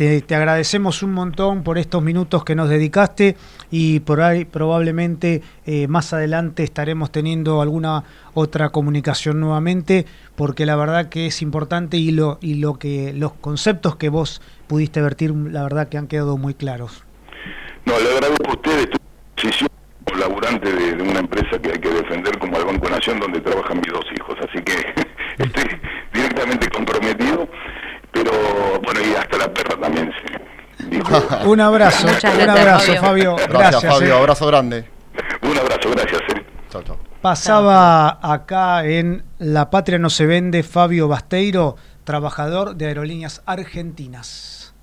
Te, 0.00 0.34
agradecemos 0.34 1.02
un 1.02 1.12
montón 1.12 1.62
por 1.62 1.76
estos 1.76 2.02
minutos 2.02 2.42
que 2.42 2.54
nos 2.54 2.70
dedicaste 2.70 3.36
y 3.70 4.00
por 4.00 4.22
ahí 4.22 4.46
probablemente 4.46 5.42
eh, 5.66 5.88
más 5.88 6.14
adelante 6.14 6.62
estaremos 6.62 7.12
teniendo 7.12 7.60
alguna 7.60 8.04
otra 8.32 8.70
comunicación 8.70 9.40
nuevamente, 9.40 10.06
porque 10.36 10.64
la 10.64 10.74
verdad 10.76 11.10
que 11.10 11.26
es 11.26 11.42
importante 11.42 11.98
y 11.98 12.12
lo 12.12 12.38
y 12.40 12.54
lo 12.54 12.78
que 12.78 13.12
los 13.12 13.34
conceptos 13.34 13.96
que 13.96 14.08
vos 14.08 14.40
pudiste 14.68 15.02
vertir, 15.02 15.34
la 15.34 15.64
verdad 15.64 15.90
que 15.90 15.98
han 15.98 16.06
quedado 16.06 16.38
muy 16.38 16.54
claros. 16.54 17.04
No, 17.84 18.00
le 18.00 18.10
agradezco 18.10 18.48
a 18.48 18.54
ustedes 18.54 18.88
laburante 20.20 20.70
de, 20.70 21.02
una 21.02 21.20
empresa 21.20 21.58
que 21.60 21.72
hay 21.72 21.78
que 21.78 21.88
defender 21.88 22.38
como 22.38 22.56
el 22.58 22.64
Banco 22.64 22.88
Nación 22.90 23.18
donde 23.18 23.40
trabajan 23.40 23.78
mis 23.78 23.92
dos 23.92 24.04
hijos, 24.14 24.36
así 24.46 24.62
que 24.62 24.74
estoy 25.38 25.80
directamente 26.12 26.68
comprometido, 26.68 27.48
pero 28.30 28.80
bueno, 28.82 29.00
y 29.00 29.14
hasta 29.14 29.36
la 29.36 29.52
perra 29.52 29.76
también 29.80 30.12
un 31.44 31.60
abrazo, 31.60 32.06
un 32.06 32.50
abrazo, 32.50 32.94
Fabio. 32.96 33.36
Gracias, 33.48 33.84
Fabio, 33.84 34.14
eh. 34.14 34.18
abrazo 34.18 34.46
grande. 34.46 34.84
Un 35.42 35.58
abrazo, 35.58 35.90
gracias. 35.90 36.20
Eh. 36.34 36.44
Pasaba 37.20 38.18
acá 38.22 38.84
en 38.84 39.24
La 39.38 39.70
Patria 39.70 39.98
no 39.98 40.08
se 40.08 40.26
vende 40.26 40.62
Fabio 40.62 41.06
Basteiro, 41.06 41.76
trabajador 42.04 42.76
de 42.76 42.86
Aerolíneas 42.86 43.42
Argentinas. 43.44 44.74